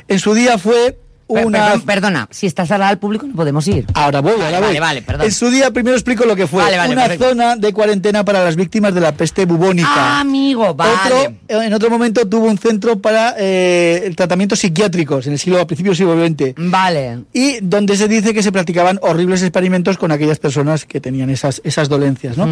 en 0.08 0.18
su 0.18 0.34
día 0.34 0.58
fue 0.58 0.98
una... 1.32 1.58
perdón- 1.74 1.82
perdona, 1.84 2.28
si 2.30 2.46
está 2.46 2.66
cerrada 2.66 2.88
al 2.88 2.98
público 2.98 3.26
no 3.26 3.34
podemos 3.34 3.66
ir. 3.68 3.86
Ahora 3.94 4.20
voy, 4.20 4.32
Vale, 4.32 4.44
ahora 4.46 4.60
vale, 4.60 4.72
voy. 4.72 4.80
vale, 4.80 5.02
perdón. 5.02 5.26
En 5.26 5.32
su 5.32 5.50
día 5.50 5.70
primero 5.70 5.96
explico 5.96 6.24
lo 6.24 6.36
que 6.36 6.46
fue. 6.46 6.62
Vale, 6.62 6.76
vale, 6.76 6.92
una 6.92 7.02
perfecto. 7.02 7.28
zona 7.28 7.56
de 7.56 7.72
cuarentena 7.72 8.24
para 8.24 8.44
las 8.44 8.56
víctimas 8.56 8.94
de 8.94 9.00
la 9.00 9.12
peste 9.12 9.44
bubónica. 9.46 9.88
Ah, 9.92 10.20
amigo, 10.20 10.74
vale. 10.74 10.92
Otro, 11.48 11.62
en 11.62 11.74
otro 11.74 11.90
momento 11.90 12.26
tuvo 12.28 12.46
un 12.46 12.58
centro 12.58 12.98
para 13.00 13.34
eh, 13.38 14.12
tratamientos 14.16 14.58
psiquiátricos 14.60 15.26
en 15.26 15.32
el 15.34 15.38
siglo, 15.38 15.60
a 15.60 15.66
principios 15.66 15.98
del 15.98 16.08
siglo 16.08 16.26
XX. 16.26 16.54
Vale. 16.70 17.20
Y 17.32 17.58
donde 17.62 17.96
se 17.96 18.08
dice 18.08 18.34
que 18.34 18.42
se 18.42 18.52
practicaban 18.52 18.98
horribles 19.02 19.42
experimentos 19.42 19.96
con 19.98 20.12
aquellas 20.12 20.38
personas 20.38 20.84
que 20.84 21.00
tenían 21.00 21.30
esas, 21.30 21.60
esas 21.64 21.88
dolencias, 21.88 22.36
¿no? 22.36 22.48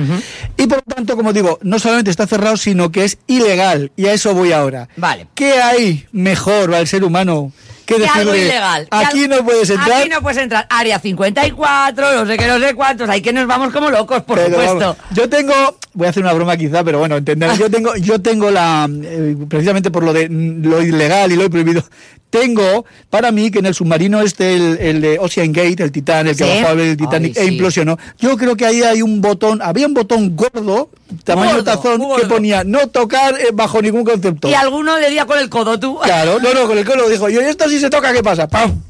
Y 0.57 0.67
por 0.67 0.79
lo 0.79 0.95
tanto, 0.95 1.17
como 1.17 1.33
digo, 1.33 1.59
no 1.63 1.79
solamente 1.79 2.11
está 2.11 2.27
cerrado, 2.27 2.57
sino 2.57 2.91
que 2.91 3.05
es 3.05 3.19
ilegal. 3.27 3.93
Y 3.97 4.07
a 4.07 4.13
eso 4.13 4.35
voy 4.35 4.53
ahora. 4.53 4.89
Vale. 4.97 5.27
¿Qué 5.35 5.55
hay 5.61 6.07
mejor 6.13 6.75
al 6.75 6.87
ser 6.87 7.05
humano 7.05 7.53
que 7.89 7.97
Que 7.97 8.07
algo 8.07 8.35
ilegal. 8.35 8.87
aquí 8.91 9.25
algo- 9.25 9.37
no 9.37 9.45
puedes 9.45 9.71
entrar? 9.71 10.01
Aquí 10.01 10.09
no 10.11 10.21
puedes 10.21 10.39
entrar. 10.39 10.67
Área 10.69 10.99
54, 10.99 12.13
no 12.13 12.27
sé 12.27 12.37
qué, 12.37 12.47
no 12.47 12.59
sé 12.59 12.75
cuántos. 12.75 13.09
Ahí 13.09 13.23
que 13.23 13.33
nos 13.33 13.47
vamos 13.47 13.73
como 13.73 13.91
locos, 13.91 14.23
por 14.25 14.37
Pero 14.37 14.51
supuesto. 14.51 14.79
vamos, 14.79 14.97
yo 15.13 15.29
tengo, 15.29 15.55
voy 15.99 16.07
a 16.07 16.11
hacer 16.11 16.23
una 16.23 16.33
broma 16.33 16.57
quizá, 16.57 16.85
pero 16.85 17.01
bueno, 17.01 17.17
entender. 17.17 17.51
Yo 17.59 17.69
tengo, 17.69 17.95
yo 17.97 18.21
tengo 18.21 18.51
la, 18.51 18.89
eh, 19.03 19.37
precisamente 19.49 19.91
por 19.91 20.05
lo 20.05 20.13
de 20.13 20.29
lo 20.29 20.81
ilegal 20.81 21.33
y 21.33 21.37
lo 21.37 21.51
prohibido, 21.51 21.83
tengo 22.31 22.85
para 23.11 23.33
mí 23.33 23.51
que 23.51 23.59
en 23.59 23.67
el 23.67 23.75
submarino 23.75 24.21
este, 24.21 24.55
el, 24.55 24.79
el 24.79 25.01
de 25.01 25.19
Ocean 25.19 25.53
Gate, 25.53 25.83
el 25.83 25.91
Titán, 25.91 26.29
el 26.29 26.37
que 26.37 26.45
Sí. 26.45 26.51
bajó 26.61 26.69
a 26.69 26.75
ver 26.75 26.89
el 26.91 26.97
Titanic 26.97 27.37
Ay, 27.37 27.43
e 27.43 27.49
sí. 27.49 27.55
implosionó. 27.55 27.99
Yo 28.19 28.37
creo 28.37 28.55
que 28.57 28.65
ahí 28.65 28.83
hay 28.83 29.03
un 29.03 29.21
botón, 29.21 29.61
había 29.61 29.87
un 29.89 29.95
botón 29.95 30.37
gordo, 30.37 30.91
tamaño 31.25 31.51
Gordo, 31.57 31.65
tazón, 31.65 31.99
gordo. 31.99 32.23
que 32.23 32.27
ponía 32.29 32.63
no 32.65 32.87
tocar 32.87 33.35
eh, 33.41 33.49
bajo 33.53 33.83
ningún 33.83 34.05
concepto. 34.05 34.49
Y 34.49 34.55
alguno 34.55 34.99
le 34.99 35.11
dio 35.11 35.27
con 35.27 35.39
el 35.39 35.49
codo 35.49 35.81
tú. 35.81 35.99
Claro, 36.01 36.39
no, 36.41 36.55
no, 36.55 36.67
con 36.69 36.79
el 36.79 36.85
colo 36.85 37.09
dijo, 37.09 37.29
yo, 37.29 37.41
¿y 37.43 37.45
esto 37.47 37.69
si 37.69 37.81
se 37.81 37.91
toca, 37.91 38.13
¿qué 38.13 38.23
pasa? 38.23 38.47
¡Pam! 38.47 38.83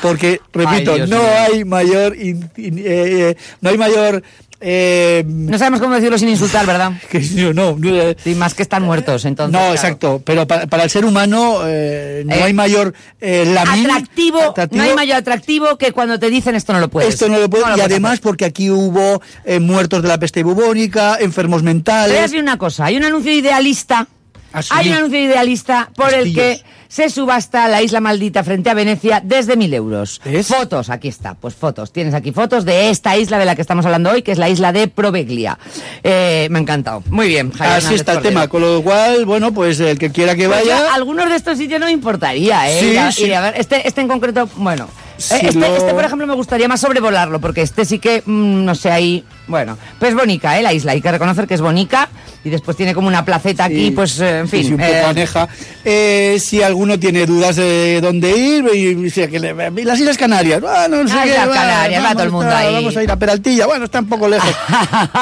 Porque, 0.00 0.40
repito, 0.52 0.92
Ay, 0.92 0.98
Dios 0.98 1.08
no 1.10 1.20
hay 1.22 1.64
mayor, 1.64 2.16
in- 2.16 2.48
in- 2.56 2.78
eh, 2.78 2.84
eh, 2.86 3.36
no 3.60 3.68
hay 3.70 3.76
mayor, 3.76 4.22
eh, 4.60 5.24
No 5.26 5.58
sabemos 5.58 5.80
cómo 5.80 5.94
decirlo 5.94 6.18
sin 6.18 6.28
insultar, 6.28 6.66
¿verdad? 6.66 6.92
que 7.10 7.20
no, 7.20 7.52
no, 7.52 7.76
no, 7.78 7.88
eh, 7.96 8.16
Sí, 8.22 8.34
más 8.34 8.54
que 8.54 8.62
están 8.62 8.82
muertos, 8.82 9.24
entonces. 9.24 9.52
no, 9.52 9.58
claro. 9.58 9.74
exacto, 9.74 10.22
pero 10.24 10.46
para, 10.46 10.66
para 10.66 10.84
el 10.84 10.90
ser 10.90 11.04
humano 11.04 11.60
eh, 11.66 12.22
no 12.26 12.34
Eh, 12.34 12.42
hay 12.42 12.52
mayor 12.52 12.94
lamín- 13.20 13.86
Atractivo, 13.86 14.42
atractivo. 14.50 14.82
no 14.82 14.88
hay 14.88 14.94
mayor 14.94 15.16
atractivo 15.16 15.78
que 15.78 15.92
cuando 15.92 16.18
te 16.18 16.30
dicen 16.30 16.54
esto 16.54 16.72
no 16.72 16.80
lo 16.80 16.88
puedes. 16.88 17.14
Esto 17.14 17.28
no 17.28 17.38
lo 17.38 17.48
puede, 17.48 17.62
y 17.62 17.66
puedes 17.66 17.84
además 17.84 18.12
hacer. 18.12 18.22
porque 18.22 18.44
aquí 18.44 18.70
hubo 18.70 19.22
muertos 19.60 20.02
de 20.02 20.08
la 20.08 20.18
peste 20.18 20.42
bubónica, 20.42 21.16
enfermos 21.20 21.60
Te 21.60 21.64
voy 21.64 21.70
a 21.70 21.74
mentales. 21.74 22.20
decir 22.22 22.40
una 22.40 22.58
cosa, 22.58 22.84
hay 22.86 22.96
un 22.96 23.04
anuncio 23.04 23.32
idealista, 23.32 24.06
Ah, 24.52 24.62
sí. 24.62 24.68
hay 24.72 24.88
un 24.88 24.94
anuncio 24.96 25.20
idealista 25.22 25.90
por 25.94 26.12
el 26.12 26.34
que 26.34 26.60
se 26.90 27.08
subasta 27.08 27.68
la 27.68 27.80
isla 27.82 28.00
maldita 28.00 28.42
frente 28.42 28.68
a 28.68 28.74
Venecia 28.74 29.22
desde 29.24 29.56
mil 29.56 29.72
euros. 29.72 30.20
¿Ves? 30.24 30.48
Fotos, 30.48 30.90
aquí 30.90 31.06
está, 31.06 31.34
pues 31.34 31.54
fotos. 31.54 31.92
Tienes 31.92 32.14
aquí 32.14 32.32
fotos 32.32 32.64
de 32.64 32.90
esta 32.90 33.16
isla 33.16 33.38
de 33.38 33.44
la 33.44 33.54
que 33.54 33.62
estamos 33.62 33.86
hablando 33.86 34.10
hoy, 34.10 34.22
que 34.22 34.32
es 34.32 34.38
la 34.38 34.48
isla 34.48 34.72
de 34.72 34.88
Proveglia. 34.88 35.56
Eh, 36.02 36.48
me 36.50 36.58
ha 36.58 36.62
encantado. 36.62 37.04
Muy 37.08 37.28
bien, 37.28 37.52
Javier 37.52 37.76
Así 37.76 37.84
Hernández 37.86 38.00
está 38.00 38.12
el 38.12 38.18
Cordero. 38.18 38.34
tema, 38.40 38.48
con 38.48 38.60
lo 38.62 38.82
cual, 38.82 39.24
bueno, 39.24 39.54
pues 39.54 39.78
el 39.78 39.98
que 40.00 40.10
quiera 40.10 40.34
que 40.34 40.48
Pues 40.48 40.58
vaya. 40.66 40.78
yo, 40.80 40.92
algunos 40.92 41.30
de 41.30 41.36
estos 41.36 41.56
sitios 41.56 41.78
no 41.78 41.86
me 41.86 41.92
importaría, 41.92 42.68
¿eh? 42.70 42.80
Sí, 42.80 42.86
Ir 42.88 42.98
a- 42.98 43.12
sí. 43.12 43.32
a 43.32 43.40
ver. 43.40 43.54
Este, 43.56 43.86
este 43.86 44.00
en 44.00 44.08
concreto, 44.08 44.48
bueno. 44.56 44.88
Si 45.16 45.34
Eh, 45.34 45.40
este, 45.44 45.60
lo- 45.60 45.76
este, 45.76 45.94
por 45.94 46.04
ejemplo, 46.04 46.26
me 46.26 46.34
gustaría 46.34 46.66
más 46.66 46.80
sobrevolarlo, 46.80 47.40
porque 47.40 47.62
este 47.62 47.84
sí 47.84 47.98
que, 48.00 48.22
mm, 48.26 48.64
no 48.64 48.74
sé, 48.74 48.90
ahí. 48.90 49.24
Bueno, 49.46 49.76
pues 49.98 50.10
es 50.12 50.16
bonita, 50.16 50.58
¿eh? 50.58 50.62
La 50.62 50.72
isla, 50.72 50.92
hay 50.92 51.00
que 51.00 51.10
reconocer 51.10 51.46
que 51.46 51.54
es 51.54 51.60
bonita. 51.60 52.08
Y 52.42 52.48
después 52.48 52.74
tiene 52.74 52.94
como 52.94 53.06
una 53.08 53.22
placeta 53.22 53.64
aquí, 53.64 53.90
pues, 53.90 54.18
eh, 54.20 54.38
en 54.38 54.48
fin. 54.48 54.64
sí, 54.64 54.72
un 54.72 54.80
eh, 54.80 54.92
poco 54.94 55.08
aneja. 55.08 55.48
Eh, 55.84 56.38
si 56.40 56.62
alguno 56.62 56.98
tiene 56.98 57.26
dudas 57.26 57.56
de 57.56 58.00
dónde 58.00 58.30
ir, 58.34 58.64
y, 58.72 59.06
y 59.06 59.10
si- 59.10 59.26
que 59.28 59.38
le- 59.38 59.54
y 59.76 59.84
las 59.84 59.98
Islas 60.00 60.16
Canarias, 60.16 60.58
bueno, 60.60 61.02
no 61.02 61.08
sé 61.08 61.14
Ah, 61.18 61.26
Islas 61.26 61.48
Canarias, 61.50 62.00
va 62.00 62.04
vamos 62.04 62.12
todo 62.16 62.22
el 62.24 62.30
mundo 62.32 62.50
a- 62.50 62.58
ahí. 62.58 62.74
Vamos 62.74 62.96
a 62.96 63.02
ir 63.02 63.10
a 63.10 63.16
Peraltilla, 63.16 63.66
bueno, 63.66 63.84
está 63.84 63.98
un 63.98 64.08
poco 64.08 64.26
lejos. 64.28 64.50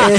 Eh, 0.09 0.19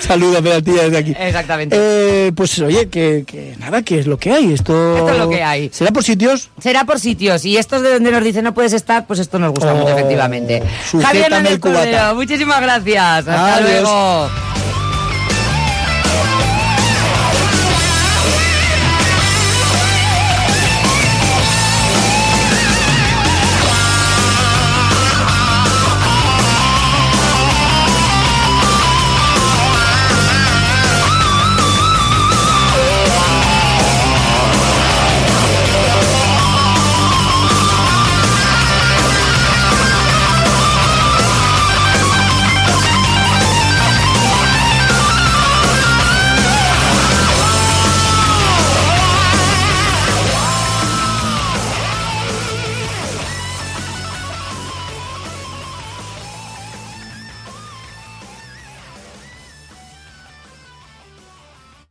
saludo 0.00 0.38
a 0.38 0.42
Peraltilla 0.42 0.82
desde 0.84 0.98
aquí. 0.98 1.14
Exactamente. 1.18 1.76
Eh, 1.78 2.32
pues 2.34 2.58
oye, 2.60 2.88
que, 2.88 3.24
que 3.26 3.54
nada, 3.58 3.82
que 3.82 3.98
es 4.00 4.06
lo 4.06 4.18
que 4.18 4.30
hay. 4.32 4.52
Esto, 4.52 4.96
Esto 4.98 5.10
es 5.10 5.18
lo 5.18 5.30
que 5.30 5.42
hay. 5.42 5.70
¿Será 5.72 5.90
por 5.90 6.04
sitios? 6.04 6.50
Será 6.60 6.84
por 6.84 7.00
sitios. 7.00 7.44
Y 7.46 7.56
estos 7.56 7.82
de 7.82 7.94
donde 7.94 8.10
nos 8.12 8.22
dicen 8.22 8.44
no 8.44 8.52
puedes 8.52 8.72
estar, 8.74 9.06
pues 9.06 9.20
esto 9.20 9.38
nos 9.38 9.50
gusta 9.52 9.72
Oh, 9.72 9.76
mucho, 9.76 9.90
efectivamente. 9.96 10.62
Javier. 11.02 11.58
Cordero, 11.60 12.14
muchísimas 12.14 12.60
gracias. 12.60 13.19
Hasta 13.28 13.56
Adiós. 13.56 14.30